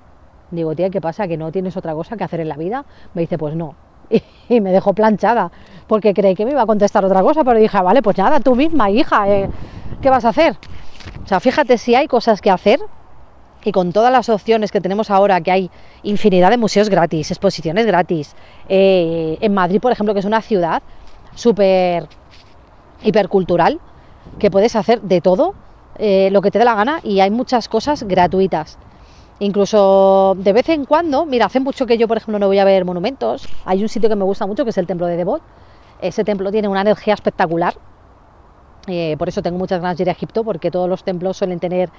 Digo, 0.50 0.74
tía, 0.74 0.90
¿qué 0.90 1.00
pasa? 1.00 1.26
¿Que 1.26 1.36
no 1.36 1.50
tienes 1.52 1.76
otra 1.76 1.94
cosa 1.94 2.16
que 2.16 2.24
hacer 2.24 2.40
en 2.40 2.48
la 2.48 2.56
vida? 2.56 2.84
Me 3.14 3.22
dice, 3.22 3.38
pues 3.38 3.54
no. 3.54 3.74
Y, 4.48 4.60
me 4.60 4.70
dejó 4.70 4.94
planchada, 4.94 5.50
porque 5.88 6.14
creí 6.14 6.36
que 6.36 6.44
me 6.44 6.52
iba 6.52 6.62
a 6.62 6.66
contestar 6.66 7.04
otra 7.04 7.20
cosa, 7.22 7.42
pero 7.42 7.58
dije, 7.58 7.80
vale, 7.82 8.00
pues 8.00 8.16
nada, 8.16 8.38
tú 8.38 8.54
misma, 8.54 8.88
hija, 8.90 9.28
eh, 9.28 9.50
¿qué 10.00 10.08
vas 10.08 10.24
a 10.24 10.28
hacer? 10.28 10.56
O 11.24 11.26
sea, 11.26 11.40
fíjate 11.40 11.76
si 11.78 11.96
hay 11.96 12.06
cosas 12.06 12.40
que 12.40 12.48
hacer 12.48 12.78
y 13.66 13.72
con 13.72 13.92
todas 13.92 14.12
las 14.12 14.28
opciones 14.28 14.70
que 14.70 14.80
tenemos 14.80 15.10
ahora, 15.10 15.40
que 15.40 15.50
hay 15.50 15.70
infinidad 16.04 16.50
de 16.50 16.56
museos 16.56 16.88
gratis, 16.88 17.32
exposiciones 17.32 17.84
gratis, 17.84 18.36
eh, 18.68 19.36
en 19.40 19.54
Madrid, 19.54 19.80
por 19.80 19.90
ejemplo, 19.90 20.14
que 20.14 20.20
es 20.20 20.24
una 20.24 20.40
ciudad 20.40 20.84
súper 21.34 22.06
hipercultural, 23.02 23.80
que 24.38 24.52
puedes 24.52 24.76
hacer 24.76 25.02
de 25.02 25.20
todo, 25.20 25.54
eh, 25.98 26.28
lo 26.30 26.42
que 26.42 26.52
te 26.52 26.60
dé 26.60 26.64
la 26.64 26.76
gana, 26.76 27.00
y 27.02 27.18
hay 27.18 27.32
muchas 27.32 27.68
cosas 27.68 28.04
gratuitas. 28.04 28.78
Incluso 29.40 30.36
de 30.38 30.52
vez 30.52 30.68
en 30.68 30.84
cuando, 30.84 31.26
mira, 31.26 31.46
hace 31.46 31.58
mucho 31.58 31.86
que 31.86 31.98
yo, 31.98 32.06
por 32.06 32.18
ejemplo, 32.18 32.38
no 32.38 32.46
voy 32.46 32.60
a 32.60 32.64
ver 32.64 32.84
monumentos. 32.84 33.48
Hay 33.64 33.82
un 33.82 33.88
sitio 33.88 34.08
que 34.08 34.14
me 34.14 34.24
gusta 34.24 34.46
mucho, 34.46 34.62
que 34.62 34.70
es 34.70 34.78
el 34.78 34.86
Templo 34.86 35.06
de 35.06 35.16
Devot. 35.16 35.42
Ese 36.00 36.22
templo 36.22 36.52
tiene 36.52 36.68
una 36.68 36.82
energía 36.82 37.14
espectacular. 37.14 37.74
Eh, 38.86 39.16
por 39.18 39.28
eso 39.28 39.42
tengo 39.42 39.58
muchas 39.58 39.80
ganas 39.80 39.96
de 39.96 40.04
ir 40.04 40.08
a 40.08 40.12
Egipto, 40.12 40.44
porque 40.44 40.70
todos 40.70 40.88
los 40.88 41.02
templos 41.02 41.36
suelen 41.36 41.58
tener 41.58 41.90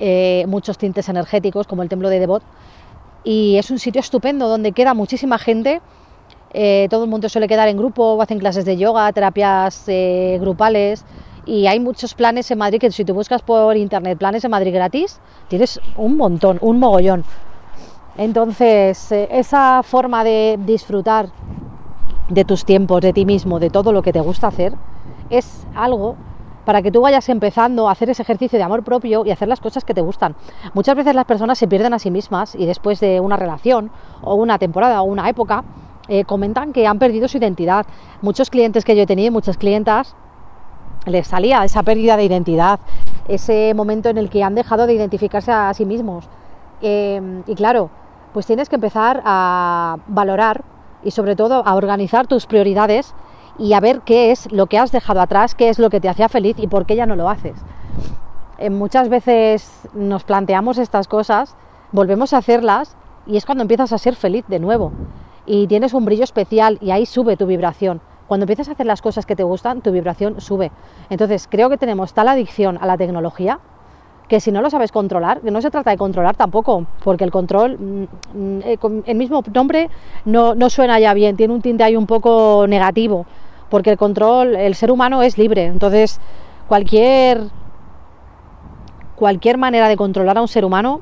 eh, 0.00 0.44
muchos 0.48 0.78
tintes 0.78 1.08
energéticos, 1.08 1.66
como 1.66 1.82
el 1.82 1.88
templo 1.88 2.08
de 2.08 2.20
Devot. 2.20 2.42
Y 3.24 3.56
es 3.56 3.70
un 3.70 3.78
sitio 3.78 4.00
estupendo 4.00 4.48
donde 4.48 4.72
queda 4.72 4.94
muchísima 4.94 5.38
gente. 5.38 5.80
Eh, 6.52 6.86
todo 6.90 7.04
el 7.04 7.10
mundo 7.10 7.28
suele 7.28 7.48
quedar 7.48 7.68
en 7.68 7.76
grupo, 7.76 8.20
hacen 8.22 8.38
clases 8.38 8.64
de 8.64 8.76
yoga, 8.76 9.12
terapias 9.12 9.84
eh, 9.88 10.38
grupales. 10.40 11.04
Y 11.46 11.66
hay 11.66 11.80
muchos 11.80 12.14
planes 12.14 12.50
en 12.50 12.58
Madrid 12.58 12.78
que 12.78 12.90
si 12.90 13.04
tú 13.04 13.14
buscas 13.14 13.42
por 13.42 13.76
internet 13.76 14.18
planes 14.18 14.44
en 14.44 14.50
Madrid 14.50 14.72
gratis, 14.72 15.20
tienes 15.48 15.80
un 15.96 16.16
montón, 16.16 16.58
un 16.60 16.78
mogollón. 16.78 17.24
Entonces, 18.16 19.12
esa 19.12 19.82
forma 19.82 20.24
de 20.24 20.58
disfrutar 20.64 21.28
de 22.28 22.44
tus 22.44 22.64
tiempos, 22.64 23.00
de 23.00 23.12
ti 23.12 23.24
mismo, 23.24 23.58
de 23.58 23.70
todo 23.70 23.92
lo 23.92 24.02
que 24.02 24.12
te 24.12 24.20
gusta 24.20 24.48
hacer, 24.48 24.74
es 25.30 25.66
algo 25.74 26.16
para 26.68 26.82
que 26.82 26.92
tú 26.92 27.00
vayas 27.00 27.26
empezando 27.30 27.88
a 27.88 27.92
hacer 27.92 28.10
ese 28.10 28.20
ejercicio 28.20 28.58
de 28.58 28.62
amor 28.62 28.84
propio 28.84 29.24
y 29.24 29.30
hacer 29.30 29.48
las 29.48 29.58
cosas 29.58 29.86
que 29.86 29.94
te 29.94 30.02
gustan. 30.02 30.36
Muchas 30.74 30.94
veces 30.96 31.14
las 31.14 31.24
personas 31.24 31.56
se 31.56 31.66
pierden 31.66 31.94
a 31.94 31.98
sí 31.98 32.10
mismas 32.10 32.54
y 32.54 32.66
después 32.66 33.00
de 33.00 33.20
una 33.20 33.38
relación 33.38 33.90
o 34.20 34.34
una 34.34 34.58
temporada 34.58 35.00
o 35.00 35.04
una 35.04 35.30
época 35.30 35.64
eh, 36.08 36.26
comentan 36.26 36.74
que 36.74 36.86
han 36.86 36.98
perdido 36.98 37.26
su 37.26 37.38
identidad. 37.38 37.86
Muchos 38.20 38.50
clientes 38.50 38.84
que 38.84 38.94
yo 38.94 39.04
he 39.04 39.06
tenido, 39.06 39.32
muchas 39.32 39.56
clientas, 39.56 40.14
les 41.06 41.26
salía 41.26 41.64
esa 41.64 41.82
pérdida 41.82 42.18
de 42.18 42.24
identidad, 42.24 42.80
ese 43.28 43.72
momento 43.72 44.10
en 44.10 44.18
el 44.18 44.28
que 44.28 44.44
han 44.44 44.54
dejado 44.54 44.86
de 44.86 44.92
identificarse 44.92 45.50
a 45.50 45.72
sí 45.72 45.86
mismos. 45.86 46.28
Em, 46.82 47.44
y 47.46 47.54
claro, 47.54 47.88
pues 48.34 48.44
tienes 48.44 48.68
que 48.68 48.74
empezar 48.74 49.22
a 49.24 49.96
valorar 50.06 50.64
y 51.02 51.12
sobre 51.12 51.34
todo 51.34 51.62
a 51.66 51.74
organizar 51.74 52.26
tus 52.26 52.44
prioridades 52.44 53.14
y 53.58 53.72
a 53.72 53.80
ver 53.80 54.00
qué 54.02 54.30
es 54.30 54.50
lo 54.52 54.66
que 54.66 54.78
has 54.78 54.92
dejado 54.92 55.20
atrás, 55.20 55.54
qué 55.54 55.68
es 55.68 55.78
lo 55.78 55.90
que 55.90 56.00
te 56.00 56.08
hacía 56.08 56.28
feliz 56.28 56.56
y 56.58 56.68
por 56.68 56.86
qué 56.86 56.96
ya 56.96 57.06
no 57.06 57.16
lo 57.16 57.28
haces. 57.28 57.56
Eh, 58.58 58.70
muchas 58.70 59.08
veces 59.08 59.88
nos 59.94 60.24
planteamos 60.24 60.78
estas 60.78 61.08
cosas, 61.08 61.56
volvemos 61.92 62.32
a 62.32 62.38
hacerlas 62.38 62.96
y 63.26 63.36
es 63.36 63.44
cuando 63.44 63.62
empiezas 63.62 63.92
a 63.92 63.98
ser 63.98 64.16
feliz 64.16 64.44
de 64.48 64.58
nuevo 64.58 64.92
y 65.46 65.66
tienes 65.66 65.94
un 65.94 66.04
brillo 66.04 66.24
especial 66.24 66.78
y 66.80 66.90
ahí 66.90 67.06
sube 67.06 67.36
tu 67.36 67.46
vibración. 67.46 68.00
Cuando 68.26 68.44
empiezas 68.44 68.68
a 68.68 68.72
hacer 68.72 68.86
las 68.86 69.00
cosas 69.00 69.24
que 69.26 69.36
te 69.36 69.42
gustan, 69.42 69.80
tu 69.80 69.90
vibración 69.90 70.40
sube. 70.40 70.70
Entonces 71.08 71.48
creo 71.50 71.70
que 71.70 71.78
tenemos 71.78 72.12
tal 72.12 72.28
adicción 72.28 72.78
a 72.80 72.86
la 72.86 72.98
tecnología 72.98 73.58
que 74.28 74.40
si 74.40 74.52
no 74.52 74.60
lo 74.60 74.70
sabes 74.70 74.92
controlar, 74.92 75.40
que 75.40 75.50
no 75.50 75.62
se 75.62 75.70
trata 75.70 75.90
de 75.90 75.96
controlar 75.96 76.36
tampoco, 76.36 76.84
porque 77.02 77.24
el 77.24 77.30
control, 77.30 77.78
mm, 77.78 78.02
mm, 78.34 78.60
eh, 78.62 78.78
el 79.06 79.16
mismo 79.16 79.42
nombre 79.54 79.88
no, 80.26 80.54
no 80.54 80.68
suena 80.68 81.00
ya 81.00 81.14
bien, 81.14 81.36
tiene 81.36 81.54
un 81.54 81.62
tinte 81.62 81.82
ahí 81.82 81.96
un 81.96 82.06
poco 82.06 82.66
negativo, 82.68 83.24
porque 83.68 83.90
el 83.90 83.96
control, 83.96 84.56
el 84.56 84.74
ser 84.74 84.90
humano 84.90 85.22
es 85.22 85.38
libre, 85.38 85.66
entonces 85.66 86.20
cualquier, 86.66 87.44
cualquier 89.16 89.58
manera 89.58 89.88
de 89.88 89.96
controlar 89.96 90.38
a 90.38 90.42
un 90.42 90.48
ser 90.48 90.64
humano 90.64 91.00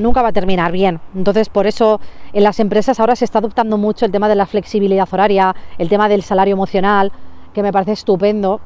nunca 0.00 0.22
va 0.22 0.28
a 0.28 0.32
terminar 0.32 0.72
bien. 0.72 1.00
Entonces, 1.14 1.48
por 1.48 1.66
eso 1.66 2.00
en 2.32 2.42
las 2.42 2.60
empresas 2.60 2.98
ahora 3.00 3.16
se 3.16 3.24
está 3.24 3.38
adoptando 3.38 3.76
mucho 3.76 4.06
el 4.06 4.12
tema 4.12 4.28
de 4.28 4.34
la 4.34 4.46
flexibilidad 4.46 5.08
horaria, 5.12 5.54
el 5.78 5.88
tema 5.88 6.08
del 6.08 6.22
salario 6.22 6.52
emocional, 6.52 7.12
que 7.52 7.62
me 7.62 7.72
parece 7.72 7.92
estupendo. 7.92 8.60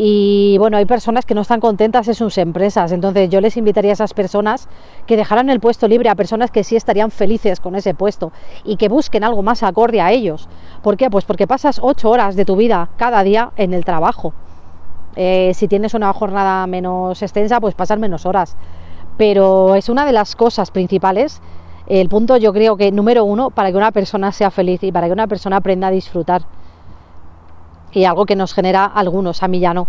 Y 0.00 0.56
bueno, 0.58 0.76
hay 0.76 0.86
personas 0.86 1.26
que 1.26 1.34
no 1.34 1.40
están 1.40 1.58
contentas 1.58 2.06
en 2.06 2.14
sus 2.14 2.38
empresas, 2.38 2.92
entonces 2.92 3.28
yo 3.30 3.40
les 3.40 3.56
invitaría 3.56 3.90
a 3.90 3.94
esas 3.94 4.14
personas 4.14 4.68
que 5.06 5.16
dejaran 5.16 5.50
el 5.50 5.58
puesto 5.58 5.88
libre 5.88 6.08
a 6.08 6.14
personas 6.14 6.52
que 6.52 6.62
sí 6.62 6.76
estarían 6.76 7.10
felices 7.10 7.58
con 7.58 7.74
ese 7.74 7.94
puesto 7.94 8.30
y 8.64 8.76
que 8.76 8.88
busquen 8.88 9.24
algo 9.24 9.42
más 9.42 9.64
acorde 9.64 10.00
a 10.00 10.12
ellos. 10.12 10.48
¿Por 10.84 10.96
qué? 10.96 11.10
Pues 11.10 11.24
porque 11.24 11.48
pasas 11.48 11.80
ocho 11.82 12.10
horas 12.10 12.36
de 12.36 12.44
tu 12.44 12.54
vida 12.54 12.90
cada 12.96 13.24
día 13.24 13.50
en 13.56 13.74
el 13.74 13.84
trabajo. 13.84 14.34
Eh, 15.16 15.50
si 15.54 15.66
tienes 15.66 15.94
una 15.94 16.12
jornada 16.12 16.64
menos 16.68 17.20
extensa, 17.20 17.60
pues 17.60 17.74
pasar 17.74 17.98
menos 17.98 18.24
horas 18.24 18.56
pero 19.18 19.74
es 19.74 19.90
una 19.90 20.06
de 20.06 20.12
las 20.12 20.34
cosas 20.36 20.70
principales, 20.70 21.42
el 21.88 22.08
punto 22.08 22.36
yo 22.36 22.52
creo 22.52 22.76
que 22.76 22.92
número 22.92 23.24
uno 23.24 23.50
para 23.50 23.70
que 23.70 23.76
una 23.76 23.90
persona 23.90 24.30
sea 24.32 24.50
feliz 24.50 24.82
y 24.84 24.92
para 24.92 25.08
que 25.08 25.12
una 25.12 25.26
persona 25.26 25.56
aprenda 25.56 25.88
a 25.88 25.90
disfrutar. 25.90 26.42
Y 27.92 28.04
algo 28.04 28.26
que 28.26 28.36
nos 28.36 28.54
genera 28.54 28.84
algunos, 28.84 29.42
a 29.42 29.48
mí 29.48 29.60
ya 29.60 29.74
no, 29.74 29.86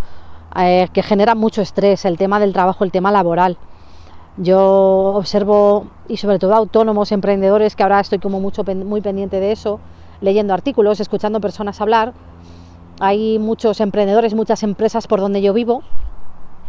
eh, 0.56 0.88
que 0.94 1.04
genera 1.04 1.36
mucho 1.36 1.62
estrés, 1.62 2.06
el 2.06 2.18
tema 2.18 2.40
del 2.40 2.54
trabajo, 2.54 2.84
el 2.84 2.92
tema 2.92 3.12
laboral. 3.12 3.58
Yo 4.38 5.14
observo, 5.16 5.88
y 6.08 6.18
sobre 6.18 6.40
todo 6.40 6.56
autónomos, 6.56 7.12
emprendedores, 7.12 7.76
que 7.76 7.84
ahora 7.84 8.00
estoy 8.00 8.20
como 8.20 8.40
mucho, 8.40 8.64
muy 8.64 9.02
pendiente 9.02 9.40
de 9.40 9.52
eso, 9.52 9.80
leyendo 10.22 10.54
artículos, 10.54 11.00
escuchando 11.00 11.42
personas 11.42 11.82
hablar. 11.82 12.14
Hay 13.00 13.38
muchos 13.40 13.82
emprendedores, 13.82 14.34
muchas 14.34 14.64
empresas 14.64 15.08
por 15.08 15.20
donde 15.20 15.42
yo 15.42 15.54
vivo, 15.54 15.84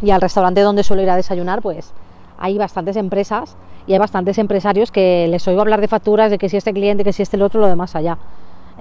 y 0.01 0.11
al 0.11 0.21
restaurante 0.21 0.61
donde 0.61 0.83
suelo 0.83 1.01
ir 1.01 1.09
a 1.09 1.15
desayunar, 1.15 1.61
pues 1.61 1.93
hay 2.37 2.57
bastantes 2.57 2.95
empresas 2.95 3.55
y 3.85 3.93
hay 3.93 3.99
bastantes 3.99 4.37
empresarios 4.39 4.91
que 4.91 5.27
les 5.29 5.47
oigo 5.47 5.61
hablar 5.61 5.79
de 5.79 5.87
facturas, 5.87 6.31
de 6.31 6.39
que 6.39 6.49
si 6.49 6.57
este 6.57 6.73
cliente, 6.73 7.03
que 7.03 7.13
si 7.13 7.21
este 7.21 7.37
el 7.37 7.43
otro, 7.43 7.61
lo 7.61 7.67
demás 7.67 7.95
allá. 7.95 8.17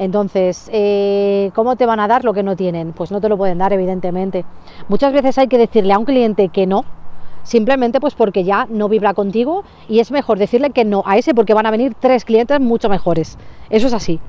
Entonces, 0.01 0.71
eh, 0.73 1.51
¿cómo 1.55 1.77
te 1.77 1.85
van 1.85 2.01
a 2.01 2.09
dar 2.09 2.25
lo 2.25 2.33
que 2.33 2.43
no 2.43 2.57
tienen? 2.57 2.95
Pues 2.95 3.13
no 3.13 3.21
te 3.21 3.29
lo 3.29 3.37
pueden 3.37 3.59
dar, 3.59 3.75
evidentemente. 3.75 4.47
Muchas 4.89 5.13
veces 5.13 5.37
hay 5.37 5.47
que 5.47 5.59
decirle 5.59 5.93
a 5.93 5.99
un 5.99 6.07
cliente 6.07 6.49
que 6.49 6.67
no, 6.67 6.87
simplemente 7.43 8.01
pues 8.01 8.15
porque 8.15 8.43
ya 8.43 8.67
no 8.71 8.89
vibra 8.89 9.13
contigo 9.13 9.63
y 9.91 10.01
es 10.01 10.11
mejor 10.11 10.39
decirle 10.39 10.71
que 10.71 10.87
no 10.87 11.03
a 11.05 11.19
ese 11.19 11.35
porque 11.35 11.53
van 11.53 11.67
a 11.67 11.71
venir 11.71 11.95
tres 12.01 12.25
clientes 12.25 12.59
mucho 12.61 12.89
mejores. 12.89 13.37
Eso 13.69 13.89
es 13.89 13.93
así. 13.93 14.21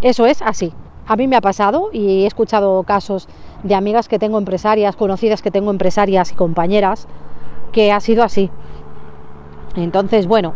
Eso 0.00 0.24
es 0.24 0.40
así. 0.40 0.72
A 1.06 1.16
mí 1.16 1.28
me 1.28 1.36
ha 1.36 1.42
pasado 1.42 1.90
y 1.92 2.22
he 2.22 2.26
escuchado 2.26 2.82
casos 2.84 3.28
de 3.64 3.74
amigas 3.74 4.08
que 4.08 4.18
tengo 4.18 4.38
empresarias, 4.38 4.96
conocidas 4.96 5.42
que 5.42 5.50
tengo 5.50 5.70
empresarias 5.70 6.32
y 6.32 6.34
compañeras, 6.34 7.06
que 7.70 7.92
ha 7.92 8.00
sido 8.00 8.22
así. 8.24 8.48
Entonces, 9.76 10.26
bueno, 10.26 10.54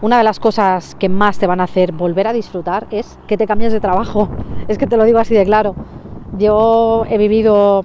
una 0.00 0.18
de 0.18 0.24
las 0.24 0.40
cosas 0.40 0.94
que 0.94 1.08
más 1.08 1.38
te 1.38 1.46
van 1.46 1.60
a 1.60 1.64
hacer 1.64 1.92
volver 1.92 2.26
a 2.26 2.32
disfrutar 2.32 2.86
es 2.90 3.18
que 3.26 3.36
te 3.36 3.46
cambies 3.46 3.72
de 3.72 3.80
trabajo. 3.80 4.28
Es 4.66 4.78
que 4.78 4.86
te 4.86 4.96
lo 4.96 5.04
digo 5.04 5.18
así 5.18 5.34
de 5.34 5.44
claro. 5.44 5.74
Yo 6.38 7.04
he 7.10 7.18
vivido 7.18 7.84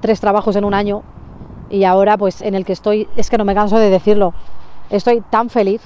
tres 0.00 0.18
trabajos 0.18 0.56
en 0.56 0.64
un 0.64 0.72
año 0.72 1.02
y 1.68 1.84
ahora 1.84 2.16
pues 2.16 2.40
en 2.40 2.54
el 2.54 2.64
que 2.64 2.72
estoy, 2.72 3.06
es 3.16 3.28
que 3.28 3.36
no 3.36 3.44
me 3.44 3.54
canso 3.54 3.78
de 3.78 3.90
decirlo, 3.90 4.32
estoy 4.88 5.20
tan 5.20 5.50
feliz, 5.50 5.82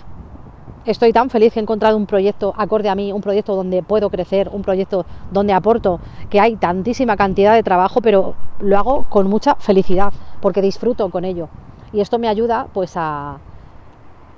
estoy 0.85 1.13
tan 1.13 1.31
feliz 1.31 1.53
que 1.53 1.59
he 1.59 1.63
encontrado 1.63 1.97
un 1.97 2.07
proyecto 2.07 2.55
acorde 2.57 2.89
a 2.89 2.95
mí, 2.95 3.13
un 3.13 3.23
proyecto 3.23 3.57
donde 3.57 3.83
puedo 3.83 4.09
crecer, 4.09 4.49
un 4.53 4.63
proyecto 4.63 5.05
donde 5.33 5.53
aporto, 5.53 5.99
que 6.29 6.39
hay 6.39 6.55
tantísima 6.55 7.17
cantidad 7.17 7.55
de 7.55 7.65
trabajo, 7.65 8.01
pero 8.01 8.35
lo 8.61 8.79
hago 8.79 9.07
con 9.09 9.29
mucha 9.29 9.57
felicidad, 9.57 10.13
porque 10.41 10.63
disfruto 10.63 11.11
con 11.11 11.25
ello 11.25 11.49
y 11.93 12.01
esto 12.01 12.19
me 12.19 12.29
ayuda 12.29 12.69
pues 12.73 12.93
a, 12.97 13.39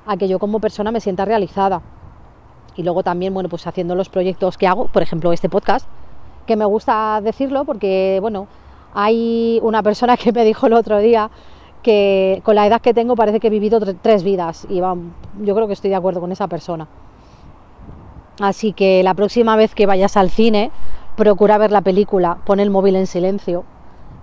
a 0.07 0.17
que 0.17 0.29
yo 0.29 0.39
como 0.39 0.61
persona 0.61 0.91
me 0.91 1.01
sienta 1.01 1.25
realizada. 1.25 1.83
Y 2.77 2.83
luego 2.83 3.03
también, 3.03 3.35
bueno, 3.35 3.49
pues 3.49 3.67
haciendo 3.67 3.95
los 3.95 4.09
proyectos 4.09 4.57
que 4.57 4.67
hago, 4.67 4.89
por 4.89 5.03
ejemplo, 5.03 5.33
este 5.33 5.49
podcast, 5.49 5.87
que 6.47 6.57
me 6.57 6.65
gusta 6.65 7.21
decirlo 7.23 7.65
porque, 7.65 8.19
bueno, 8.21 8.47
hay 8.95 9.61
una 9.63 9.83
persona 9.83 10.17
que 10.17 10.33
me 10.33 10.45
dijo 10.45 10.67
el 10.67 10.73
otro 10.73 10.99
día 10.99 11.31
que 11.83 12.41
con 12.45 12.55
la 12.55 12.67
edad 12.67 12.81
que 12.81 12.95
tengo 12.95 13.17
parece 13.17 13.41
que 13.41 13.49
he 13.49 13.51
vivido 13.51 13.81
tres 14.01 14.23
vidas 14.23 14.67
y 14.71 14.77
yo 14.77 15.55
creo 15.55 15.67
que 15.67 15.73
estoy 15.73 15.91
de 15.91 15.97
acuerdo 15.97 16.21
con 16.21 16.33
esa 16.33 16.47
persona. 16.47 16.87
Así 18.41 18.73
que 18.73 19.03
la 19.03 19.15
próxima 19.15 19.57
vez 19.57 19.75
que 19.75 19.87
vayas 19.87 20.17
al 20.17 20.31
cine, 20.31 20.71
procura 21.17 21.59
ver 21.59 21.71
la 21.71 21.83
película, 21.83 22.39
pon 22.45 22.61
el 22.61 22.71
móvil 22.71 22.97
en 22.97 23.07
silencio 23.07 23.65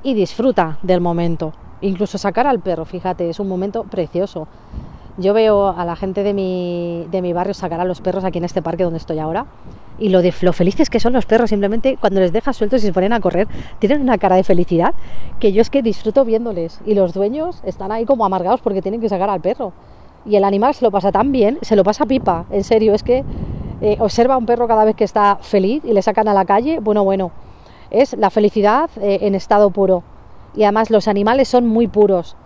y 0.04 0.14
disfruta 0.14 0.80
del 0.82 1.02
momento. 1.02 1.54
Incluso 1.82 2.18
sacar 2.18 2.48
al 2.48 2.60
perro, 2.60 2.86
fíjate, 2.86 3.30
es 3.30 3.40
un 3.40 3.48
momento 3.48 3.84
precioso. 3.84 4.48
Yo 5.20 5.34
veo 5.34 5.68
a 5.68 5.84
la 5.84 5.98
gente 5.98 6.24
de 6.24 6.34
mi, 6.34 7.06
de 7.12 7.22
mi 7.22 7.34
barrio 7.34 7.54
sacar 7.54 7.82
a 7.82 7.84
los 7.84 8.00
perros 8.00 8.24
aquí 8.24 8.38
en 8.38 8.46
este 8.46 8.62
parque 8.62 8.84
donde 8.84 9.00
estoy 9.00 9.20
ahora 9.20 9.46
y 9.98 10.08
lo, 10.10 10.22
de, 10.22 10.34
lo 10.42 10.54
felices 10.54 10.90
que 10.90 11.02
son 11.02 11.12
los 11.12 11.26
perros, 11.26 11.50
simplemente 11.50 11.98
cuando 12.00 12.22
les 12.22 12.32
dejas 12.32 12.56
sueltos 12.56 12.82
y 12.82 12.88
se 12.88 12.94
ponen 12.94 13.12
a 13.12 13.20
correr, 13.20 13.50
tienen 13.80 14.02
una 14.02 14.18
cara 14.18 14.38
de 14.38 14.46
felicidad 14.46 14.94
que 15.42 15.52
yo 15.52 15.62
es 15.62 15.70
que 15.70 15.82
disfruto 15.82 16.24
viéndoles 16.24 16.80
y 16.86 16.94
los 16.94 17.14
dueños 17.14 17.62
están 17.66 17.92
ahí 17.92 18.06
como 18.06 18.24
amargados 18.24 18.62
porque 18.62 18.82
tienen 18.82 19.02
que 19.02 19.10
sacar 19.10 19.30
al 19.30 19.42
perro. 19.42 19.74
Y 20.26 20.38
el 20.38 20.46
animal 20.46 20.74
se 20.74 20.86
lo 20.86 20.92
pasa 20.92 21.12
tan 21.12 21.34
bien, 21.34 21.60
se 21.64 21.76
lo 21.76 21.84
pasa 21.84 22.06
pipa, 22.06 22.46
en 22.50 22.64
serio, 22.64 22.94
es 22.94 23.04
que 23.04 23.26
eh, 23.82 23.98
observa 24.00 24.36
a 24.36 24.38
un 24.38 24.46
perro 24.46 24.70
cada 24.70 24.86
vez 24.86 24.96
que 24.96 25.04
está 25.04 25.38
feliz 25.42 25.84
y 25.84 25.92
le 25.92 26.02
sacan 26.02 26.30
a 26.30 26.34
la 26.34 26.46
calle, 26.46 26.80
bueno, 26.80 27.04
bueno, 27.04 27.32
es 27.92 28.14
la 28.14 28.30
felicidad 28.30 28.90
eh, 29.02 29.20
en 29.22 29.36
estado 29.36 29.70
puro 29.70 30.04
y 30.56 30.64
además 30.64 30.90
los 30.90 31.10
animales 31.10 31.50
son 31.50 31.68
muy 31.68 31.88
puros. 31.88 32.38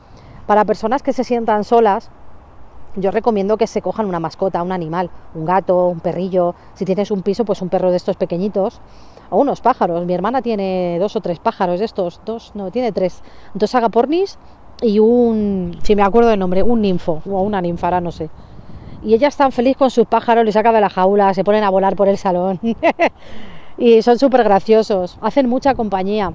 Para 0.48 0.66
personas 0.66 1.04
que 1.04 1.14
se 1.14 1.24
sientan 1.24 1.64
solas, 1.64 2.10
yo 2.96 3.12
recomiendo 3.12 3.58
que 3.58 3.68
se 3.68 3.82
cojan 3.82 4.06
una 4.06 4.20
mascota, 4.20 4.62
un 4.62 4.72
animal, 4.72 5.10
un 5.34 5.46
gato, 5.46 5.88
un 5.88 6.00
perrillo, 6.00 6.56
si 6.74 6.86
tienes 6.86 7.12
un 7.12 7.22
piso, 7.22 7.46
pues 7.46 7.62
un 7.62 7.70
perro 7.70 7.92
de 7.92 7.98
estos 7.98 8.18
pequeñitos, 8.18 8.82
o 9.30 9.38
unos 9.38 9.62
pájaros. 9.62 10.06
Mi 10.06 10.14
hermana 10.14 10.42
tiene 10.42 10.98
dos 11.00 11.16
o 11.16 11.22
tres 11.22 11.40
pájaros 11.40 11.80
de 11.80 11.86
estos, 11.86 12.22
dos, 12.26 12.52
no, 12.56 12.72
tiene 12.72 12.92
tres, 12.92 13.24
dos 13.54 13.74
agapornis 13.76 14.38
y 14.82 15.00
un, 15.00 15.78
si 15.82 15.96
me 15.96 16.04
acuerdo 16.04 16.30
del 16.30 16.40
nombre, 16.40 16.62
un 16.62 16.82
ninfo, 16.82 17.22
o 17.30 17.42
una 17.42 17.62
ninfara, 17.62 18.02
no 18.02 18.12
sé. 18.12 18.30
Y 19.02 19.14
ella 19.14 19.28
está 19.28 19.50
feliz 19.52 19.76
con 19.76 19.90
sus 19.90 20.06
pájaros, 20.06 20.46
le 20.46 20.52
saca 20.52 20.72
de 20.72 20.80
la 20.80 20.90
jaula, 20.90 21.34
se 21.34 21.44
ponen 21.44 21.64
a 21.64 21.70
volar 21.70 21.96
por 21.96 22.08
el 22.08 22.18
salón. 22.18 22.60
y 23.78 24.02
son 24.02 24.20
súper 24.20 24.44
graciosos, 24.44 25.18
hacen 25.22 25.50
mucha 25.50 25.74
compañía. 25.74 26.34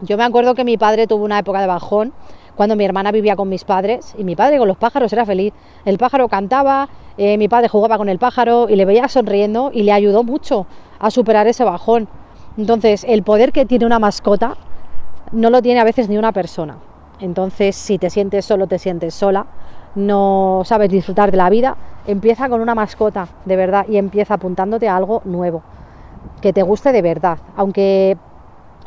Yo 0.00 0.16
me 0.16 0.24
acuerdo 0.24 0.54
que 0.54 0.64
mi 0.64 0.76
padre 0.76 1.06
tuvo 1.06 1.24
una 1.24 1.38
época 1.38 1.60
de 1.60 1.66
bajón 1.66 2.12
cuando 2.56 2.76
mi 2.76 2.84
hermana 2.84 3.12
vivía 3.12 3.36
con 3.36 3.48
mis 3.48 3.64
padres 3.64 4.14
y 4.18 4.24
mi 4.24 4.36
padre 4.36 4.58
con 4.58 4.68
los 4.68 4.76
pájaros 4.76 5.12
era 5.12 5.24
feliz. 5.24 5.52
El 5.84 5.98
pájaro 5.98 6.28
cantaba, 6.28 6.88
eh, 7.16 7.38
mi 7.38 7.48
padre 7.48 7.68
jugaba 7.68 7.98
con 7.98 8.08
el 8.08 8.18
pájaro 8.18 8.68
y 8.68 8.76
le 8.76 8.84
veía 8.84 9.08
sonriendo 9.08 9.70
y 9.72 9.82
le 9.82 9.92
ayudó 9.92 10.22
mucho 10.22 10.66
a 10.98 11.10
superar 11.10 11.46
ese 11.46 11.64
bajón. 11.64 12.08
Entonces, 12.56 13.04
el 13.08 13.22
poder 13.22 13.52
que 13.52 13.64
tiene 13.64 13.86
una 13.86 13.98
mascota 13.98 14.56
no 15.32 15.48
lo 15.50 15.62
tiene 15.62 15.80
a 15.80 15.84
veces 15.84 16.08
ni 16.08 16.18
una 16.18 16.32
persona. 16.32 16.76
Entonces, 17.20 17.76
si 17.76 17.98
te 17.98 18.10
sientes 18.10 18.44
solo, 18.44 18.66
te 18.66 18.78
sientes 18.78 19.14
sola, 19.14 19.46
no 19.94 20.62
sabes 20.64 20.90
disfrutar 20.90 21.30
de 21.30 21.36
la 21.36 21.50
vida, 21.50 21.76
empieza 22.06 22.48
con 22.48 22.60
una 22.60 22.74
mascota 22.74 23.28
de 23.44 23.56
verdad 23.56 23.86
y 23.88 23.96
empieza 23.96 24.34
apuntándote 24.34 24.88
a 24.88 24.96
algo 24.96 25.22
nuevo, 25.24 25.62
que 26.40 26.52
te 26.52 26.62
guste 26.62 26.92
de 26.92 27.02
verdad. 27.02 27.38
Aunque 27.56 28.16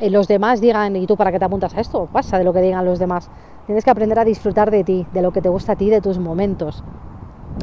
los 0.02 0.28
demás 0.28 0.62
digan, 0.62 0.96
¿y 0.96 1.08
tú 1.08 1.16
para 1.16 1.32
qué 1.32 1.40
te 1.40 1.46
apuntas 1.46 1.76
a 1.76 1.82
esto? 1.82 2.08
Pasa 2.12 2.38
de 2.38 2.44
lo 2.44 2.54
que 2.54 2.62
digan 2.62 2.86
los 2.86 3.00
demás. 3.00 3.30
Tienes 3.66 3.84
que 3.84 3.90
aprender 3.90 4.20
a 4.20 4.26
disfrutar 4.26 4.72
de 4.72 4.84
ti, 4.84 5.06
de 5.14 5.22
lo 5.22 5.32
que 5.32 5.42
te 5.42 5.50
gusta 5.50 5.74
a 5.74 5.76
ti, 5.76 5.90
de 5.90 6.02
tus 6.02 6.20
momentos. 6.20 6.84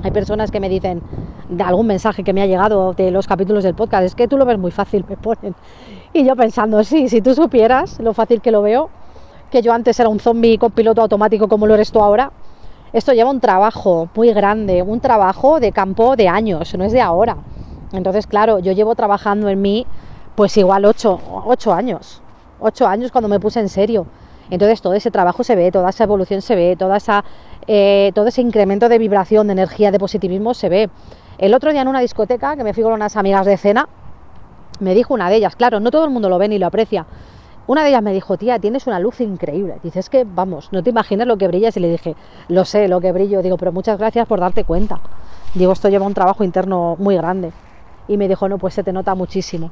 Hay 0.03 0.11
personas 0.11 0.51
que 0.51 0.59
me 0.59 0.69
dicen, 0.69 1.03
de 1.49 1.63
algún 1.63 1.87
mensaje 1.87 2.25
que 2.25 2.33
me 2.33 2.43
ha 2.43 2.47
llegado 2.47 2.95
de 2.95 3.11
los 3.11 3.27
capítulos 3.27 3.63
del 3.63 3.75
podcast, 3.75 4.05
es 4.05 4.15
que 4.15 4.27
tú 4.27 4.39
lo 4.39 4.45
ves 4.47 4.59
muy 4.59 4.71
fácil, 4.71 5.05
me 5.09 5.17
ponen. 5.17 5.55
Y 6.13 6.25
yo 6.25 6.35
pensando, 6.35 6.83
sí, 6.85 7.09
si 7.09 7.21
tú 7.21 7.35
supieras 7.35 8.01
lo 8.01 8.15
fácil 8.15 8.41
que 8.41 8.51
lo 8.51 8.63
veo, 8.63 8.91
que 9.51 9.61
yo 9.61 9.73
antes 9.73 10.01
era 10.01 10.09
un 10.09 10.19
zombie 10.19 10.57
con 10.57 10.73
piloto 10.73 11.03
automático 11.03 11.47
como 11.47 11.67
lo 11.67 11.75
eres 11.75 11.93
tú 11.93 12.01
ahora, 12.01 12.33
esto 12.93 13.13
lleva 13.13 13.31
un 13.31 13.41
trabajo 13.41 14.09
muy 14.15 14.33
grande, 14.33 14.83
un 14.83 15.01
trabajo 15.01 15.61
de 15.61 15.73
campo 15.73 16.17
de 16.17 16.29
años, 16.29 16.75
no 16.77 16.85
es 16.85 16.93
de 16.93 17.01
ahora. 17.01 17.37
Entonces, 17.93 18.27
claro, 18.27 18.59
yo 18.59 18.73
llevo 18.73 18.95
trabajando 18.95 19.49
en 19.49 19.61
mí 19.61 19.87
pues 20.35 20.57
igual 20.57 20.85
ocho, 20.85 21.21
ocho 21.45 21.73
años, 21.73 22.23
ocho 22.61 22.87
años 22.87 23.11
cuando 23.11 23.29
me 23.29 23.41
puse 23.41 23.61
en 23.61 23.69
serio. 23.69 24.07
Entonces 24.51 24.83
todo 24.83 24.95
ese 24.95 25.11
trabajo 25.11 25.45
se 25.45 25.57
ve, 25.57 25.71
toda 25.71 25.91
esa 25.91 26.05
evolución 26.05 26.43
se 26.43 26.55
ve, 26.55 26.77
toda 26.77 26.97
esa, 26.97 27.25
eh, 27.67 28.13
todo 28.15 28.27
ese 28.29 28.43
incremento 28.43 28.89
de 28.89 28.99
vibración, 28.99 29.47
de 29.47 29.53
energía, 29.53 29.91
de 29.91 29.99
positivismo 29.99 30.53
se 30.55 30.69
ve. 30.69 30.91
El 31.39 31.55
otro 31.55 31.73
día 31.73 31.83
en 31.83 31.89
una 31.89 32.01
discoteca, 32.01 32.57
que 32.57 32.65
me 32.65 32.75
fui 32.75 32.83
con 32.83 32.93
unas 32.93 33.17
amigas 33.17 33.47
de 33.47 33.57
cena, 33.57 33.89
me 34.81 34.95
dijo 34.95 35.15
una 35.15 35.31
de 35.31 35.37
ellas, 35.37 35.57
claro, 35.57 35.81
no 35.81 35.91
todo 35.91 36.05
el 36.05 36.11
mundo 36.11 36.29
lo 36.29 36.39
ve 36.39 36.49
ni 36.49 36.59
lo 36.59 36.67
aprecia. 36.67 37.07
Una 37.67 37.85
de 37.85 37.91
ellas 37.91 38.03
me 38.03 38.13
dijo, 38.13 38.37
tía, 38.37 38.59
tienes 38.59 38.87
una 38.89 38.99
luz 38.99 39.21
increíble. 39.21 39.79
Dices 39.85 40.11
que, 40.11 40.25
vamos, 40.25 40.69
no 40.73 40.83
te 40.83 40.91
imaginas 40.91 41.29
lo 41.29 41.37
que 41.37 41.47
brillas. 41.47 41.77
Y 41.77 41.81
le 41.81 41.89
dije, 41.89 42.17
lo 42.49 42.65
sé, 42.65 42.89
lo 42.89 43.01
que 43.01 43.13
brillo. 43.13 43.41
Digo, 43.41 43.57
pero 43.57 43.71
muchas 43.71 43.99
gracias 43.99 44.27
por 44.27 44.41
darte 44.41 44.65
cuenta. 44.65 45.01
Digo, 45.55 45.73
esto 45.73 45.89
lleva 45.89 46.05
un 46.05 46.15
trabajo 46.15 46.43
interno 46.43 46.97
muy 46.99 47.17
grande. 47.17 47.53
Y 48.09 48.17
me 48.17 48.27
dijo, 48.27 48.49
no, 48.49 48.59
pues 48.59 48.75
se 48.75 48.83
te 48.83 48.93
nota 48.93 49.15
muchísimo. 49.15 49.71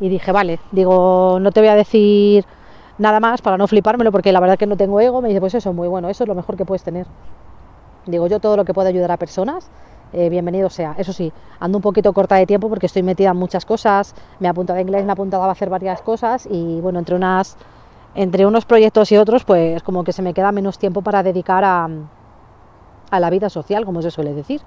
Y 0.00 0.08
dije, 0.08 0.32
vale, 0.32 0.60
digo, 0.70 1.38
no 1.40 1.50
te 1.50 1.60
voy 1.60 1.68
a 1.68 1.74
decir 1.74 2.44
nada 2.98 3.20
más 3.20 3.42
para 3.42 3.56
no 3.56 3.66
flipármelo, 3.66 4.12
porque 4.12 4.32
la 4.32 4.40
verdad 4.40 4.58
que 4.58 4.66
no 4.66 4.76
tengo 4.76 5.00
ego. 5.00 5.20
Me 5.22 5.28
dice, 5.28 5.40
pues 5.40 5.54
eso, 5.54 5.72
muy 5.72 5.88
bueno, 5.88 6.08
eso 6.08 6.24
es 6.24 6.28
lo 6.28 6.34
mejor 6.34 6.56
que 6.56 6.64
puedes 6.64 6.82
tener. 6.82 7.06
Digo, 8.06 8.26
yo 8.26 8.40
todo 8.40 8.56
lo 8.56 8.64
que 8.64 8.74
puedo 8.74 8.88
ayudar 8.88 9.10
a 9.12 9.16
personas, 9.16 9.70
eh, 10.12 10.28
bienvenido 10.30 10.70
sea. 10.70 10.94
Eso 10.98 11.12
sí, 11.12 11.32
ando 11.60 11.78
un 11.78 11.82
poquito 11.82 12.12
corta 12.12 12.36
de 12.36 12.46
tiempo 12.46 12.68
porque 12.68 12.86
estoy 12.86 13.02
metida 13.02 13.30
en 13.30 13.36
muchas 13.36 13.64
cosas. 13.64 14.14
Me 14.40 14.46
he 14.46 14.50
apuntado 14.50 14.78
a 14.78 14.82
inglés, 14.82 15.04
me 15.04 15.10
he 15.10 15.12
apuntado 15.12 15.42
a 15.42 15.50
hacer 15.50 15.68
varias 15.68 16.00
cosas 16.00 16.48
y 16.50 16.80
bueno, 16.80 16.98
entre 16.98 17.14
unas 17.14 17.56
entre 18.14 18.46
unos 18.46 18.64
proyectos 18.64 19.12
y 19.12 19.16
otros, 19.16 19.44
pues 19.44 19.82
como 19.82 20.02
que 20.02 20.12
se 20.12 20.22
me 20.22 20.34
queda 20.34 20.50
menos 20.50 20.78
tiempo 20.78 21.02
para 21.02 21.22
dedicar 21.22 21.62
a, 21.62 21.88
a 23.10 23.20
la 23.20 23.30
vida 23.30 23.48
social, 23.48 23.84
como 23.84 24.02
se 24.02 24.10
suele 24.10 24.32
decir. 24.32 24.60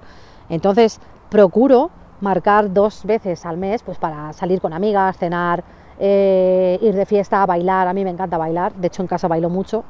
Entonces, 0.48 1.00
procuro 1.28 1.90
marcar 2.22 2.72
dos 2.72 3.04
veces 3.04 3.44
al 3.44 3.58
mes 3.58 3.82
pues 3.82 3.98
para 3.98 4.32
salir 4.32 4.60
con 4.60 4.72
amigas, 4.72 5.18
cenar, 5.18 5.62
eh, 5.98 6.78
ir 6.80 6.94
de 6.94 7.04
fiesta, 7.04 7.44
bailar. 7.44 7.88
A 7.88 7.92
mí 7.92 8.04
me 8.04 8.10
encanta 8.10 8.38
bailar, 8.38 8.72
de 8.74 8.86
hecho 8.86 9.02
en 9.02 9.08
casa 9.08 9.28
bailo 9.28 9.50
mucho. 9.50 9.84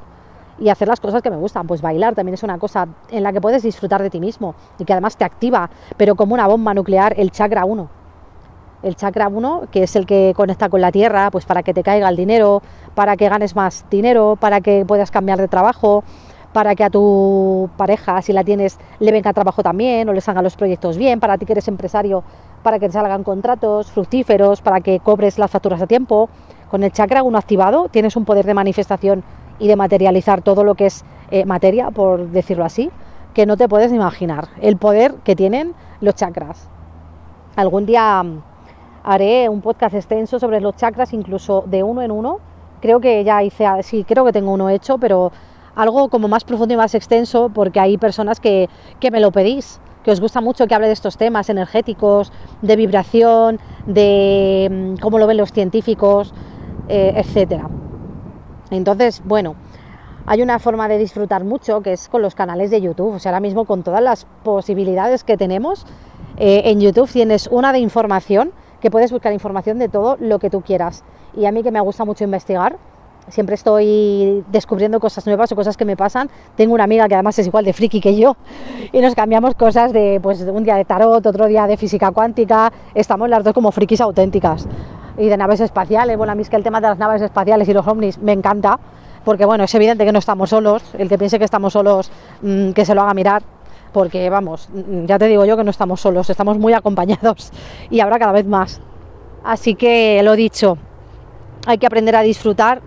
Y 0.59 0.69
hacer 0.69 0.87
las 0.87 0.99
cosas 0.99 1.21
que 1.21 1.29
me 1.29 1.37
gustan, 1.37 1.65
pues 1.65 1.81
bailar 1.81 2.13
también 2.13 2.33
es 2.35 2.43
una 2.43 2.57
cosa 2.57 2.87
en 3.09 3.23
la 3.23 3.33
que 3.33 3.41
puedes 3.41 3.63
disfrutar 3.63 4.01
de 4.03 4.09
ti 4.09 4.19
mismo 4.19 4.53
y 4.77 4.85
que 4.85 4.93
además 4.93 5.17
te 5.17 5.25
activa, 5.25 5.69
pero 5.97 6.15
como 6.15 6.33
una 6.33 6.47
bomba 6.47 6.73
nuclear, 6.73 7.15
el 7.17 7.31
chakra 7.31 7.65
1. 7.65 7.89
El 8.83 8.95
chakra 8.95 9.29
1, 9.29 9.63
que 9.71 9.83
es 9.83 9.95
el 9.95 10.05
que 10.05 10.33
conecta 10.35 10.69
con 10.69 10.81
la 10.81 10.91
tierra, 10.91 11.31
pues 11.31 11.45
para 11.45 11.63
que 11.63 11.73
te 11.73 11.83
caiga 11.83 12.09
el 12.09 12.17
dinero, 12.17 12.61
para 12.93 13.15
que 13.15 13.29
ganes 13.29 13.55
más 13.55 13.85
dinero, 13.89 14.37
para 14.39 14.61
que 14.61 14.83
puedas 14.85 15.09
cambiar 15.09 15.39
de 15.39 15.47
trabajo, 15.47 16.03
para 16.53 16.75
que 16.75 16.83
a 16.83 16.89
tu 16.89 17.69
pareja, 17.75 18.21
si 18.21 18.31
la 18.31 18.43
tienes, 18.43 18.79
le 18.99 19.11
venga 19.11 19.33
trabajo 19.33 19.63
también 19.63 20.07
o 20.07 20.13
le 20.13 20.21
salgan 20.21 20.43
los 20.43 20.55
proyectos 20.55 20.97
bien, 20.97 21.19
para 21.19 21.37
ti 21.37 21.45
que 21.45 21.53
eres 21.53 21.67
empresario, 21.67 22.23
para 22.61 22.79
que 22.79 22.87
te 22.87 22.93
salgan 22.93 23.23
contratos 23.23 23.91
fructíferos, 23.91 24.61
para 24.61 24.79
que 24.79 24.99
cobres 24.99 25.39
las 25.39 25.51
facturas 25.51 25.81
a 25.81 25.87
tiempo. 25.87 26.29
Con 26.69 26.83
el 26.83 26.91
chakra 26.91 27.23
1 27.23 27.37
activado 27.37 27.89
tienes 27.89 28.15
un 28.15 28.25
poder 28.25 28.45
de 28.45 28.53
manifestación 28.53 29.23
y 29.59 29.67
de 29.67 29.75
materializar 29.75 30.41
todo 30.41 30.63
lo 30.63 30.75
que 30.75 30.85
es 30.85 31.03
eh, 31.31 31.45
materia, 31.45 31.89
por 31.91 32.29
decirlo 32.29 32.65
así, 32.65 32.91
que 33.33 33.45
no 33.45 33.57
te 33.57 33.67
puedes 33.67 33.91
imaginar. 33.91 34.49
El 34.61 34.77
poder 34.77 35.15
que 35.23 35.35
tienen 35.35 35.73
los 36.01 36.15
chakras. 36.15 36.69
Algún 37.55 37.85
día 37.85 38.21
mm, 38.21 38.41
haré 39.03 39.49
un 39.49 39.61
podcast 39.61 39.95
extenso 39.95 40.39
sobre 40.39 40.61
los 40.61 40.75
chakras, 40.75 41.13
incluso 41.13 41.63
de 41.65 41.83
uno 41.83 42.01
en 42.01 42.11
uno. 42.11 42.39
Creo 42.81 42.99
que 42.99 43.23
ya 43.23 43.41
hice, 43.41 43.65
sí, 43.81 44.03
creo 44.03 44.25
que 44.25 44.33
tengo 44.33 44.51
uno 44.51 44.69
hecho, 44.69 44.97
pero 44.97 45.31
algo 45.75 46.09
como 46.09 46.27
más 46.27 46.43
profundo 46.43 46.73
y 46.73 46.77
más 46.77 46.95
extenso, 46.95 47.49
porque 47.53 47.79
hay 47.79 47.97
personas 47.97 48.39
que, 48.39 48.69
que 48.99 49.11
me 49.11 49.19
lo 49.19 49.31
pedís, 49.31 49.79
que 50.03 50.11
os 50.11 50.19
gusta 50.19 50.41
mucho 50.41 50.67
que 50.67 50.75
hable 50.75 50.87
de 50.87 50.93
estos 50.93 51.17
temas 51.17 51.49
energéticos, 51.49 52.31
de 52.61 52.75
vibración, 52.75 53.59
de 53.85 54.69
mm, 54.71 55.01
cómo 55.01 55.17
lo 55.17 55.27
ven 55.27 55.37
los 55.37 55.51
científicos, 55.51 56.33
eh, 56.89 57.13
etcétera. 57.15 57.69
Entonces, 58.69 59.21
bueno, 59.25 59.55
hay 60.25 60.41
una 60.41 60.59
forma 60.59 60.87
de 60.87 60.97
disfrutar 60.97 61.43
mucho 61.43 61.81
que 61.81 61.93
es 61.93 62.09
con 62.09 62.21
los 62.21 62.35
canales 62.35 62.71
de 62.71 62.81
YouTube. 62.81 63.15
O 63.15 63.19
sea, 63.19 63.31
ahora 63.31 63.39
mismo 63.39 63.65
con 63.65 63.83
todas 63.83 64.01
las 64.01 64.25
posibilidades 64.43 65.23
que 65.23 65.37
tenemos, 65.37 65.85
eh, 66.37 66.63
en 66.65 66.79
YouTube 66.79 67.09
tienes 67.09 67.47
una 67.47 67.71
de 67.71 67.79
información 67.79 68.51
que 68.81 68.91
puedes 68.91 69.11
buscar 69.11 69.31
información 69.31 69.79
de 69.79 69.89
todo 69.89 70.17
lo 70.19 70.39
que 70.39 70.49
tú 70.49 70.61
quieras. 70.61 71.03
Y 71.35 71.45
a 71.45 71.51
mí 71.51 71.63
que 71.63 71.71
me 71.71 71.79
gusta 71.79 72.05
mucho 72.05 72.23
investigar, 72.23 72.77
siempre 73.29 73.55
estoy 73.55 74.43
descubriendo 74.51 74.99
cosas 74.99 75.25
nuevas 75.25 75.51
o 75.51 75.55
cosas 75.55 75.77
que 75.77 75.85
me 75.85 75.95
pasan. 75.95 76.29
Tengo 76.55 76.73
una 76.73 76.83
amiga 76.83 77.07
que 77.07 77.15
además 77.15 77.37
es 77.39 77.47
igual 77.47 77.65
de 77.65 77.73
friki 77.73 78.01
que 78.01 78.15
yo 78.15 78.35
y 78.91 79.01
nos 79.01 79.15
cambiamos 79.15 79.55
cosas 79.55 79.93
de 79.93 80.19
pues 80.21 80.41
un 80.41 80.63
día 80.63 80.75
de 80.75 80.85
tarot, 80.85 81.25
otro 81.25 81.47
día 81.47 81.67
de 81.67 81.77
física 81.77 82.11
cuántica. 82.11 82.71
Estamos 82.93 83.29
las 83.29 83.43
dos 83.43 83.53
como 83.53 83.71
frikis 83.71 84.01
auténticas 84.01 84.67
y 85.17 85.27
de 85.27 85.37
naves 85.37 85.59
espaciales. 85.59 86.17
Bueno, 86.17 86.33
a 86.33 86.35
mí 86.35 86.41
es 86.41 86.49
que 86.49 86.55
el 86.55 86.63
tema 86.63 86.81
de 86.81 86.87
las 86.87 86.97
naves 86.97 87.21
espaciales 87.21 87.67
y 87.67 87.73
los 87.73 87.87
ovnis 87.87 88.17
me 88.17 88.33
encanta 88.33 88.79
porque 89.23 89.45
bueno, 89.45 89.63
es 89.63 89.75
evidente 89.75 90.05
que 90.05 90.11
no 90.11 90.19
estamos 90.19 90.49
solos. 90.49 90.83
El 90.97 91.09
que 91.09 91.17
piense 91.17 91.39
que 91.39 91.45
estamos 91.45 91.73
solos, 91.73 92.11
mmm, 92.41 92.71
que 92.71 92.85
se 92.85 92.93
lo 92.93 93.01
haga 93.01 93.13
mirar. 93.13 93.43
Porque 93.93 94.27
vamos, 94.29 94.69
mm, 94.73 95.05
ya 95.05 95.19
te 95.19 95.27
digo 95.27 95.45
yo 95.45 95.55
que 95.55 95.63
no 95.63 95.69
estamos 95.69 96.01
solos, 96.01 96.27
estamos 96.29 96.57
muy 96.57 96.73
acompañados 96.73 97.51
y 97.91 97.99
ahora 97.99 98.17
cada 98.17 98.31
vez 98.31 98.45
más. 98.45 98.81
Así 99.43 99.75
que 99.75 100.21
lo 100.23 100.35
dicho, 100.35 100.77
hay 101.67 101.77
que 101.77 101.85
aprender 101.85 102.15
a 102.15 102.21
disfrutar 102.21 102.81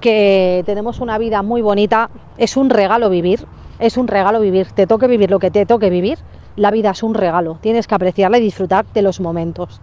que 0.00 0.62
tenemos 0.66 1.00
una 1.00 1.18
vida 1.18 1.42
muy 1.42 1.62
bonita, 1.62 2.10
es 2.36 2.56
un 2.56 2.70
regalo 2.70 3.10
vivir, 3.10 3.46
es 3.78 3.96
un 3.96 4.08
regalo 4.08 4.40
vivir, 4.40 4.70
te 4.72 4.86
toque 4.86 5.06
vivir 5.06 5.30
lo 5.30 5.38
que 5.38 5.50
te 5.50 5.66
toque 5.66 5.90
vivir, 5.90 6.18
la 6.56 6.70
vida 6.70 6.90
es 6.90 7.02
un 7.02 7.14
regalo, 7.14 7.58
tienes 7.60 7.86
que 7.86 7.94
apreciarla 7.94 8.38
y 8.38 8.42
disfrutar 8.42 8.84
de 8.92 9.02
los 9.02 9.20
momentos. 9.20 9.80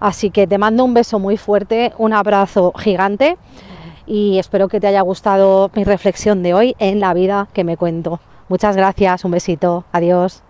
Así 0.00 0.30
que 0.30 0.46
te 0.46 0.58
mando 0.58 0.84
un 0.84 0.94
beso 0.94 1.18
muy 1.18 1.36
fuerte, 1.36 1.92
un 1.96 2.12
abrazo 2.12 2.72
gigante 2.76 3.38
y 4.06 4.38
espero 4.38 4.68
que 4.68 4.80
te 4.80 4.88
haya 4.88 5.00
gustado 5.00 5.70
mi 5.74 5.84
reflexión 5.84 6.42
de 6.42 6.54
hoy 6.54 6.74
en 6.78 6.98
la 6.98 7.14
vida 7.14 7.48
que 7.52 7.62
me 7.62 7.76
cuento. 7.76 8.20
Muchas 8.48 8.76
gracias, 8.76 9.24
un 9.24 9.30
besito, 9.30 9.84
adiós. 9.92 10.42